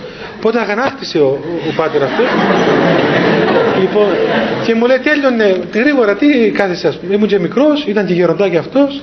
[0.46, 2.26] Οπότε αγανάκτησε ο, ο, ο πάτερ αυτός;
[3.80, 4.06] λοιπόν,
[4.64, 7.14] και μου λέει τέλειωνε γρήγορα τι κάθεσαι ας πούμε.
[7.14, 9.02] Ήμουν και μικρός, ήταν και γεροντάκι αυτός.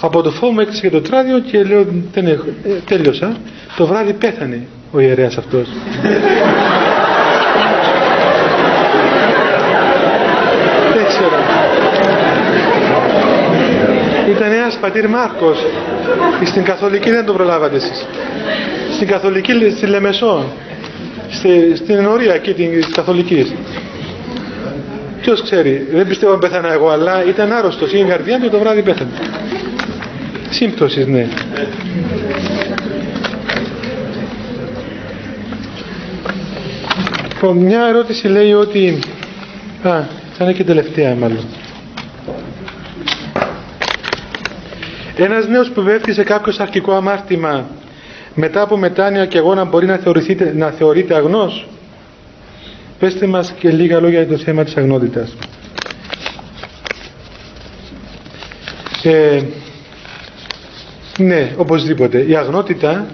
[0.00, 3.36] Από το φόβο μου έκλεισε και το τράδιο και λέω δεν έχω, ε, τέλειωσα.
[3.76, 5.68] Το βράδυ πέθανε ο ιερέας αυτός.
[10.94, 11.36] δεν ξέρω.
[14.30, 15.66] Ήταν ένας πατήρ Μάρκος.
[16.44, 18.06] Στην Καθολική δεν το προλάβατε εσείς.
[19.00, 20.52] Στην Καθολική, στη Λεμεσό.
[21.30, 23.54] Στη, στην ενορία εκεί της Καθολικής.
[25.20, 28.82] Ποιος ξέρει, δεν πιστεύω να πέθανα εγώ, αλλά ήταν άρρωστος, η καρδιά του το βράδυ
[28.82, 29.10] πέθανε.
[30.50, 31.28] Σύμπτωσης, ναι.
[37.32, 38.98] Λοιπόν, μια ερώτηση λέει ότι...
[39.82, 40.00] Α,
[40.32, 41.44] θα είναι και τελευταία μάλλον.
[45.16, 47.78] Ένας νέος που βέφτει σε κάποιο αρχικό αμάρτημα
[48.34, 50.00] μετά από μετάνοια και αγώνα μπορεί να,
[50.54, 51.68] να θεωρείται αγνός;
[52.98, 55.36] Πεςτε μας και λίγα λόγια για το θέμα της αγνότητας.
[59.02, 59.40] Ε,
[61.18, 62.24] ναι, οπωσδήποτε.
[62.28, 63.06] Η αγνότητα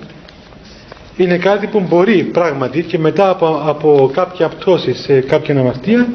[1.16, 6.08] είναι κάτι που μπορεί πράγματι και μετά από, από κάποια πτώση σε κάποια αμαρτία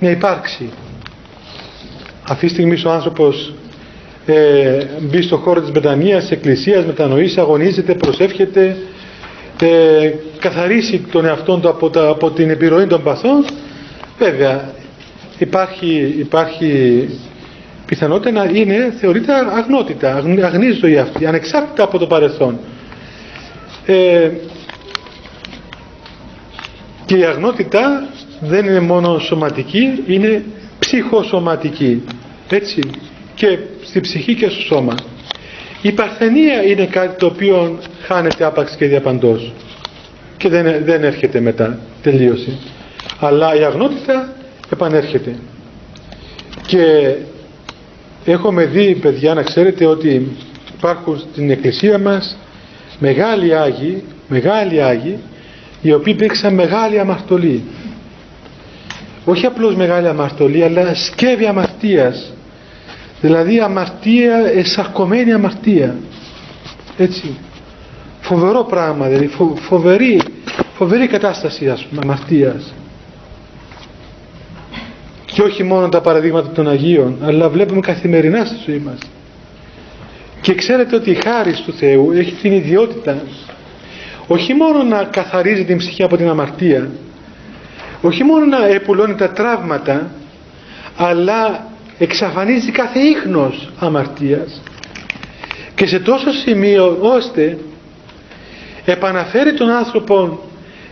[0.00, 0.70] να υπάρξει.
[2.28, 3.54] Αυτή τη στιγμή ο άνθρωπος
[4.26, 8.76] ε, μπει στο χώρο της μετανοίας, της εκκλησίας, μετανοήσει, αγωνίζεται, προσεύχεται,
[9.60, 13.44] ε, καθαρίσει τον εαυτό του από, τα, από την επιρροή των παθών,
[14.18, 14.74] βέβαια
[15.38, 17.08] υπάρχει, υπάρχει
[17.86, 22.58] πιθανότητα να είναι, θεωρείται αγνότητα, αγνή ζωή αυτή, ανεξάρτητα από το παρελθόν.
[23.86, 24.30] Ε,
[27.06, 28.08] και η αγνότητα
[28.40, 30.44] δεν είναι μόνο σωματική, είναι
[30.78, 32.02] ψυχοσωματική.
[32.48, 32.80] Έτσι.
[33.40, 34.94] Και στη ψυχή και στο σώμα.
[35.82, 39.52] Η παρθενία είναι κάτι το οποίο χάνεται άπαξ και διαπαντός
[40.36, 42.58] και δεν, δεν έρχεται μετά τελείωση.
[43.18, 44.32] Αλλά η αγνότητα
[44.72, 45.36] επανέρχεται.
[46.66, 47.14] Και
[48.24, 50.36] έχουμε δει παιδιά να ξέρετε ότι
[50.76, 52.36] υπάρχουν στην εκκλησία μας
[52.98, 55.18] μεγάλοι Άγιοι, μεγάλοι Άγιοι
[55.82, 57.62] οι οποίοι υπήρξαν μεγάλη αμαρτωλή.
[59.24, 62.32] Όχι απλώς μεγάλη αμαρτωλή αλλά σκεύη αμαρτίας
[63.20, 65.96] Δηλαδή αμαρτία, εσαρκωμένη αμαρτία.
[66.96, 67.38] Έτσι.
[68.20, 70.20] Φοβερό πράγμα, δηλαδή φοβερή,
[70.74, 72.74] φοβερή κατάσταση ας πούμε, αμαρτίας.
[75.24, 78.98] Και όχι μόνο τα παραδείγματα των Αγίων, αλλά βλέπουμε καθημερινά στη ζωή μας.
[80.40, 83.22] Και ξέρετε ότι η χάρη του Θεού έχει την ιδιότητα
[84.26, 86.90] όχι μόνο να καθαρίζει την ψυχή από την αμαρτία,
[88.00, 90.10] όχι μόνο να επουλώνει τα τραύματα,
[90.96, 91.69] αλλά
[92.02, 94.62] εξαφανίζει κάθε ίχνος αμαρτίας.
[95.74, 97.58] Και σε τόσο σημείο ώστε
[98.84, 100.38] επαναφέρει τον άνθρωπο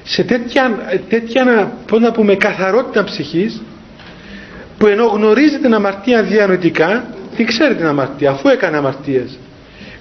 [0.04, 0.78] σε τέτοια,
[1.08, 3.62] τέτοια πώς να πούμε, καθαρότητα ψυχής
[4.78, 7.04] που ενώ γνωρίζει την αμαρτία διανοητικά
[7.36, 9.38] την ξέρει την αμαρτία αφού έκανε αμαρτίες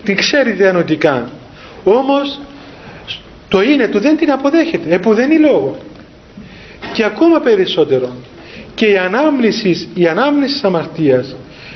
[0.04, 1.30] την ξέρει διανοητικά.
[1.84, 2.40] Όμως
[3.48, 5.78] το είναι του δεν την αποδέχεται επού δεν είναι λόγο.
[6.94, 8.10] Και ακόμα περισσότερο
[8.78, 11.36] και η ανάμνησης, η ανάμνησης της αμαρτίας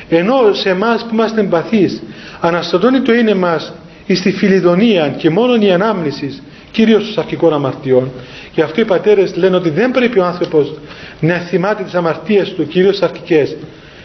[0.09, 2.01] ενώ σε εμάς που είμαστε εμπαθείς
[2.39, 3.73] αναστατώνει το είναι μας
[4.13, 6.41] στη φιλιδονία και μόνο η ανάμνησης
[6.71, 8.11] κυρίως στους αρχικών αμαρτιών.
[8.51, 10.73] Και αυτό οι πατέρες λένε ότι δεν πρέπει ο άνθρωπος
[11.19, 13.55] να θυμάται τις αμαρτίες του κυρίως αρχικές.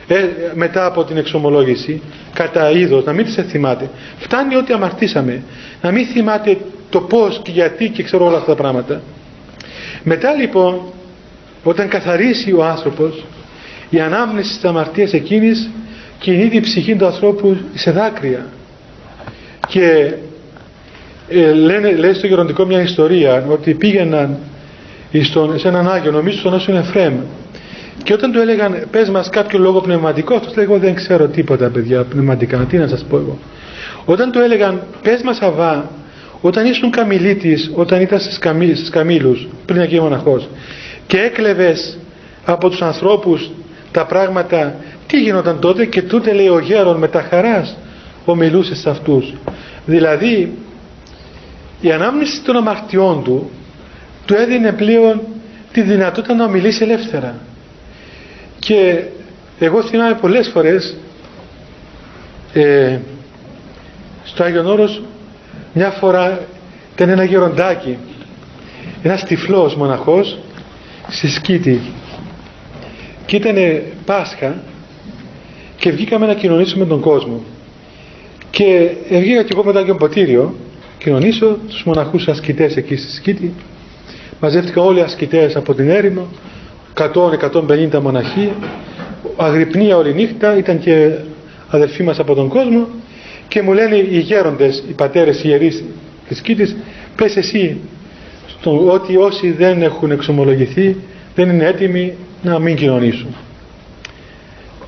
[0.08, 0.16] Ε,
[0.54, 2.02] μετά από την εξομολόγηση
[2.34, 3.90] κατά είδος να μην τις θυμάται.
[4.18, 5.42] Φτάνει ότι αμαρτήσαμε.
[5.82, 6.56] Να μην θυμάται
[6.90, 9.00] το πως και γιατί και ξέρω όλα αυτά τα πράγματα.
[10.02, 10.80] Μετά λοιπόν
[11.68, 13.24] όταν καθαρίσει ο άνθρωπος
[13.90, 15.70] η ανάμνηση της αμαρτίας εκείνης
[16.18, 18.46] κινεί την ψυχή του ανθρώπου σε δάκρυα.
[19.68, 20.12] Και
[21.28, 24.38] ε, λένε, λέει στο γεροντικό μια ιστορία ότι πήγαιναν
[25.22, 27.14] στον, σε έναν Άγιο νομίζω στον Όσο Εφραίμ.
[28.02, 31.68] Και όταν του έλεγαν πες μας κάποιο λόγο πνευματικό αυτός λέει εγώ δεν ξέρω τίποτα
[31.68, 33.38] παιδιά πνευματικά τι να σας πω εγώ
[34.04, 35.90] όταν του έλεγαν πες μας Αβά
[36.40, 40.48] όταν ήσουν καμιλίτης, όταν ήταν στις, καμί, στις καμήλους, πριν εκεί μοναχός,
[41.06, 41.98] και έκλεβες
[42.44, 43.50] από τους ανθρώπους
[43.92, 44.74] τα πράγματα,
[45.06, 47.76] τι γινόταν τότε και τούτε λέει ο γέρον με τα χαράς
[48.24, 49.34] ομιλούσε σε αυτούς.
[49.86, 50.58] Δηλαδή
[51.80, 53.50] η ανάμνηση των αμαρτιών του
[54.26, 55.20] του έδινε πλέον
[55.72, 57.34] τη δυνατότητα να ομιλήσει ελεύθερα.
[58.58, 59.02] Και
[59.58, 60.96] εγώ θυμάμαι πολλές φορές
[62.52, 62.98] ε,
[64.24, 65.02] στο Άγιον Όρος
[65.72, 66.40] μια φορά
[66.94, 67.98] ήταν ένα γεροντάκι
[69.02, 70.38] ένας τυφλός μοναχός
[71.08, 71.80] στη Σκήτη.
[73.26, 73.56] Και ήταν
[74.04, 74.62] Πάσχα
[75.76, 77.42] και βγήκαμε να κοινωνήσουμε τον κόσμο.
[78.50, 80.54] Και βγήκα και εγώ μετά και ποτήριο
[80.98, 83.54] κοινωνήσω τους μοναχούς ασκητές εκεί στη Σκήτη.
[84.40, 86.28] Μαζεύτηκαν όλοι οι ασκητές από την έρημο
[86.94, 88.52] 100-150 μοναχοί.
[89.36, 91.10] Αγρυπνία όλη νύχτα ήταν και
[91.68, 92.86] αδελφοί μας από τον κόσμο.
[93.48, 95.84] Και μου λένε οι γέροντες, οι πατέρες, οι ιερείς
[96.28, 96.76] της Σκήτης
[97.16, 97.80] πες εσύ
[98.60, 100.96] στο, ότι όσοι δεν έχουν εξομολογηθεί
[101.34, 103.34] δεν είναι έτοιμοι να μην κοινωνήσουν.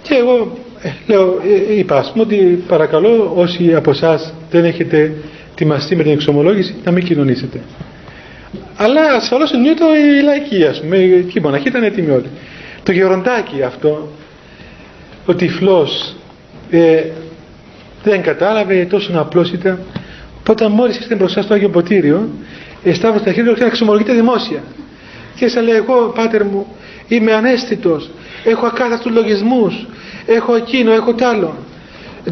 [0.03, 5.13] Και εγώ ε, λέω, ε, είπα ας πούμε ότι παρακαλώ όσοι από εσάς δεν έχετε
[5.55, 7.61] τιμαστεί με την εξομολόγηση να μην κοινωνήσετε.
[8.77, 9.85] Αλλά ασφαλώς εννοείται
[10.19, 12.29] η λαϊκή ας πούμε, η μοναχή ήταν έτοιμοι όλοι
[12.89, 14.09] το γεροντάκι αυτό
[15.27, 16.15] ο τυφλός
[16.71, 17.03] ε,
[18.03, 19.79] δεν κατάλαβε τόσο απλός ήταν
[20.49, 22.29] όταν μόλις ήρθε μπροστά στο Άγιο Ποτήριο
[22.85, 24.63] εστάβω στα χέρια του και εξομολογείται δημόσια
[25.35, 26.67] και σα λέει εγώ πάτερ μου
[27.09, 28.11] είμαι ανέστητος.
[28.45, 29.87] Έχω ακάθαστους λογισμούς.
[30.27, 31.57] Έχω εκείνο, έχω τ' άλλο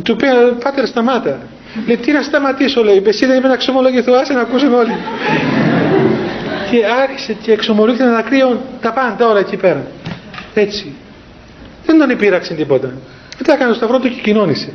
[0.02, 0.26] του πει
[0.62, 1.38] πάτερ σταμάτα
[1.86, 4.90] λέει τι να σταματήσω λέει εσύ δεν είμαι να ξομολογηθώ άσε να ακούσουμε όλοι
[6.70, 9.86] και άρχισε και εξομολογήθηκε να δακρύουν τα πάντα όλα εκεί πέρα.
[10.54, 10.94] Έτσι.
[11.86, 12.92] Δεν τον υπήραξε τίποτα.
[13.38, 14.72] Μετά έκανε το σταυρό του και κοινώνησε.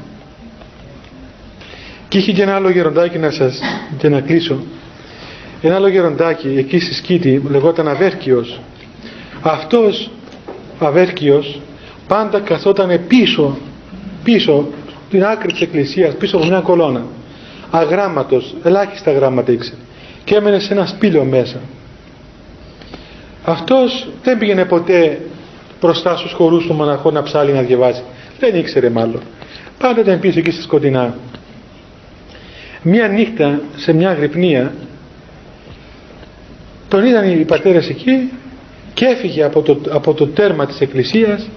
[2.08, 3.60] Και είχε και ένα άλλο γεροντάκι να σας
[3.98, 4.64] και να κλείσω
[5.62, 8.60] ένα άλλο γεροντάκι εκεί στη Σκήτη λεγόταν Αβέρκιος.
[9.42, 10.10] Αυτός
[10.80, 11.62] Αβέρκιος
[12.08, 13.58] πάντα καθόταν πίσω
[14.24, 14.68] πίσω
[15.10, 17.06] την άκρη της εκκλησίας πίσω από μια κολόνα.
[17.72, 19.78] Αγράμματος, ελάχιστα γράμματα ήξερε.
[20.24, 21.60] Και έμενε σε ένα σπήλαιο μέσα.
[23.44, 25.22] Αυτός δεν πήγαινε ποτέ
[25.82, 28.02] μπροστά στους χορούς του μοναχών να ψάλει να διαβάζει
[28.42, 29.22] δεν ήξερε μάλλον.
[29.78, 31.16] Πάντα ήταν πίσω εκεί στη σκοτεινά.
[32.82, 34.74] Μια νύχτα σε μια γρυπνία
[36.92, 38.30] τον είδαν οι πατέρες εκεί
[38.94, 41.50] και έφυγε από το, από το τέρμα της εκκλησίας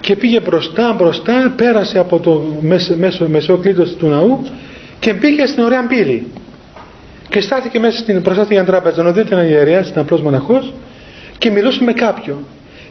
[0.00, 4.42] και πήγε μπροστά μπροστά πέρασε από το μέσο, μέσο, μεσό κλείτος του ναού
[4.98, 6.26] και πήγε στην ωραία πύλη.
[7.28, 10.72] Και στάθηκε μέσα στην προστάθεια τράπεζα ενώ δεν ήταν ιερέας, ήταν απλός μοναχός
[11.38, 12.38] και μιλούσε με κάποιον.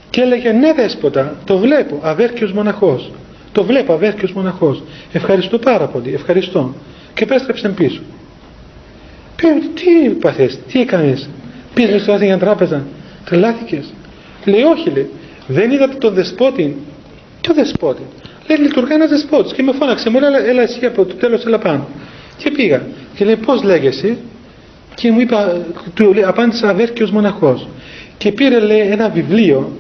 [0.10, 3.12] Και έλεγε ναι δέσποτα το βλέπω αβέρκιος μοναχός
[3.52, 6.76] το βλέπω αβέρκιος μοναχός ευχαριστώ πάρα πολύ ευχαριστώ
[7.14, 8.02] και επέστρεψε πίσω.
[9.36, 11.30] Πήρε, τι παθές, τι έκανες
[11.74, 12.84] πήγες στο για τράπεζα.
[13.26, 13.94] Τρελάθηκες.
[14.46, 15.10] Λέει όχι λέει.
[15.48, 16.78] Δεν είδατε τον δεσπότη.
[17.42, 18.02] Ποιο δεσπότη;
[18.48, 19.54] Λέει λειτουργά ένας δεσπότης.
[19.54, 21.88] Και με φώναξε μου λέει έλα εσύ από το τέλος έλα πάνω
[22.38, 22.82] και πήγα.
[23.16, 24.18] Και λέει πως λέγεσαι;
[24.96, 25.58] Και μου είπα
[25.94, 27.68] του λέει, απάντησα αβέρκιος μοναχός
[28.18, 29.72] και πήρε λέει ένα βιβλίο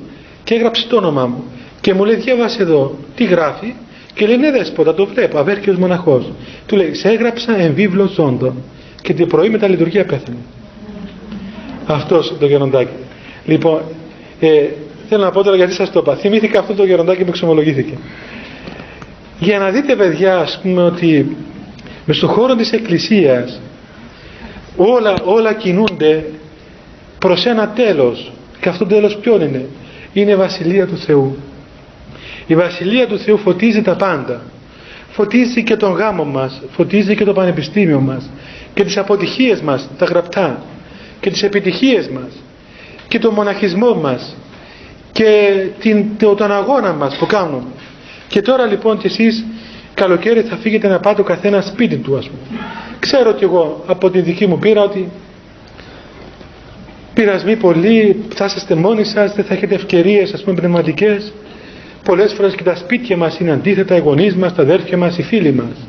[0.43, 1.43] και έγραψε το όνομά μου.
[1.81, 3.73] Και μου λέει διάβασε εδώ τι γράφει;
[4.13, 6.31] Και λέει ναι δέσποτα το βλέπω αβέρκιος μοναχός
[6.65, 8.55] του λέει σε έγραψα εν βίβλο ζώντων
[9.01, 10.37] και την πρωί με τα λειτουργία πέθανε
[11.85, 12.93] αυτός το γεροντάκι
[13.45, 13.81] λοιπόν
[14.39, 14.67] ε,
[15.09, 16.15] θέλω να πω τώρα γιατί σας το είπα.
[16.15, 17.93] Θυμήθηκα αυτό το γεροντάκι που εξομολογήθηκε.
[19.39, 21.37] Για να δείτε παιδιά ας πούμε ότι
[22.05, 23.61] μες στον χώρο της εκκλησίας
[24.75, 26.25] όλα, όλα κινούνται
[27.19, 28.31] προς ένα τέλος.
[28.61, 29.65] Και αυτό το τέλος ποιον είναι;
[30.13, 31.37] Είναι η Βασιλεία του Θεού.
[32.47, 34.41] Η Βασιλεία του Θεού φωτίζει τα πάντα.
[35.11, 38.29] Φωτίζει και τον γάμο μας φωτίζει και το πανεπιστήμιο μας
[38.73, 40.63] και τις αποτυχίες μας τα γραπτά
[41.21, 42.31] και τις επιτυχίες μας
[43.07, 44.35] και τον μοναχισμό μας
[45.11, 47.67] και την, τον αγώνα μας που κάνουμε
[48.27, 49.45] και τώρα λοιπόν και εσείς
[49.93, 52.59] καλοκαίρι θα φύγετε να πάτε ο καθένα σπίτι του ας πούμε
[52.99, 55.09] ξέρω ότι εγώ από τη δική μου πείρα ότι
[57.13, 61.33] πειρασμοί πολλοί, θα είστε μόνοι σας, δεν θα έχετε ευκαιρίες ας πούμε πνευματικές.
[62.03, 65.23] Πολλές φορές και τα σπίτια μας είναι αντίθετα, οι γονείς μας, τα αδέρφια μας, οι
[65.23, 65.87] φίλοι μας.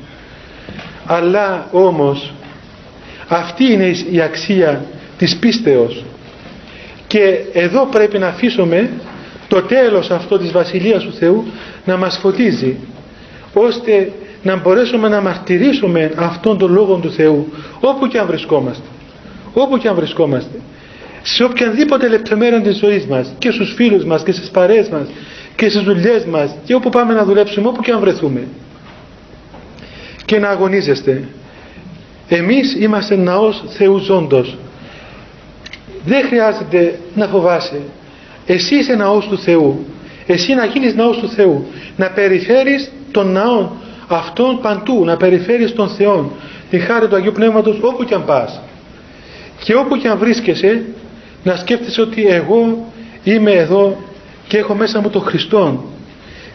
[1.06, 2.34] Αλλά όμως
[3.28, 4.84] αυτή είναι η αξία
[5.18, 6.04] της πίστεως.
[7.06, 8.90] Και εδώ πρέπει να αφήσουμε
[9.48, 11.44] το τέλος αυτό της Βασιλείας του Θεού
[11.84, 12.76] να μας φωτίζει
[13.52, 18.86] ώστε να μπορέσουμε να μαρτυρήσουμε αυτόν τον Λόγο του Θεού όπου και αν βρισκόμαστε
[19.52, 20.60] όπου και αν βρισκόμαστε
[21.22, 25.08] σε οποιαδήποτε λεπτομέρεια της ζωής μας και στους φίλους μας και στις παρέες μας
[25.56, 28.46] και στις δουλειές μας και όπου πάμε να δουλέψουμε όπου και αν βρεθούμε
[30.24, 31.28] και να αγωνίζεστε
[32.34, 34.56] Εμείς είμαστε ναός Θεού ζώντος.
[36.04, 37.80] Δεν χρειάζεται να φοβάσαι.
[38.46, 39.86] Εσύ είσαι ναός του Θεού.
[40.26, 41.66] Εσύ να γίνεις ναός του Θεού.
[41.96, 43.68] Να περιφέρεις τον ναό
[44.08, 45.04] αυτόν παντού.
[45.04, 46.32] Να περιφέρεις τον Θεό.
[46.70, 48.60] Τη χάρη του Αγίου Πνεύματος όπου και αν πας.
[49.64, 50.84] Και όπου και αν βρίσκεσαι
[51.44, 52.92] να σκέφτεσαι ότι εγώ
[53.22, 53.96] είμαι εδώ
[54.48, 55.84] και έχω μέσα μου τον Χριστό.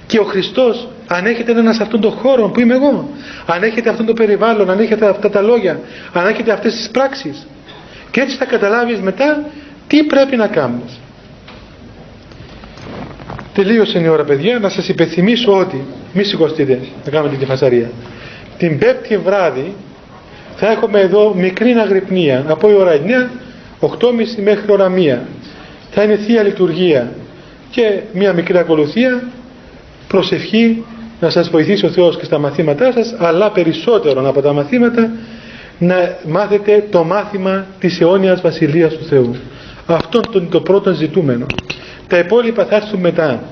[0.08, 3.10] Και ο Χριστός αν έχετε ένα σε αυτόν τον χώρο που είμαι εγώ,
[3.46, 5.80] αν έχετε αυτόν το περιβάλλον, αν έχετε αυτά τα λόγια,
[6.14, 7.48] αν έχετε αυτές τις πράξεις.
[8.12, 9.44] Και έτσι θα καταλάβεις μετά
[9.88, 11.00] τι πρέπει να κάνεις.
[13.54, 17.92] Τελείωσε η ώρα παιδιά, να σας υπενθυμίσω ότι, μη σηκωστείτε, να κάνουμε την φασαρία.
[18.58, 19.74] Την πέμπτη βράδυ
[20.56, 23.30] θα έχουμε εδώ μικρή αγρυπνία, από η ώρα 9,
[23.80, 23.90] 8.30
[24.44, 25.20] μέχρι ώρα 1.
[25.92, 27.12] Θα είναι Θεία Λειτουργία
[27.70, 29.24] και μια μικρή ακολουθία,
[30.08, 30.84] προσευχή,
[31.20, 35.12] να σας βοηθήσει ο Θεός και στα μαθήματά σας, αλλά περισσότερο από τα μαθήματα
[35.80, 39.36] να μάθετε το μάθημα της αιώνιας Βασιλείας του Θεού.
[39.86, 41.46] Αυτό είναι το πρώτο ζητούμενο.
[42.08, 43.44] Τα υπόλοιπα θα έρθουν μετά.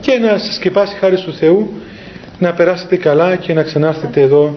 [0.00, 1.70] Και να σας σκεπάσει χάρη του Θεού
[2.38, 4.54] να περάσετε καλά και να ξανάρθετε εδώ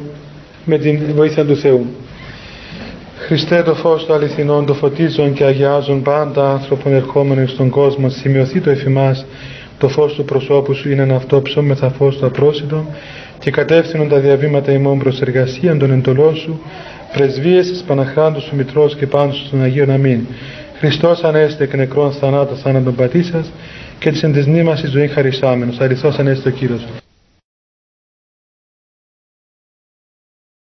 [0.66, 1.86] με την βοήθεια του Θεού.
[3.18, 8.60] Χριστέ το φως του αληθινών, το φωτίζουν και αγιάζουν πάντα άνθρωπον ερχόμενων στον κόσμο, σημειωθεί
[8.62, 9.26] το εφημάς
[9.78, 12.86] το φως του προσώπου σου είναι ένα αυτό ψώμεθα φως του απρόσιτο
[13.44, 16.62] και κατεύθυνον τα διαβήματα ημών προς εργασία των εντολών σου
[17.14, 20.20] πρεσβείες της Παναχράντου σου Μητρός και πάνω σου στον Αγίον Αμήν.
[20.80, 23.52] Χριστός ανέστε εκ νεκρών θανάτων θάνατον πατήσας
[24.00, 25.80] και της εν της ζωή χαρισάμενος.
[25.80, 27.03] Αριθώς ανέστε ο Κύριος.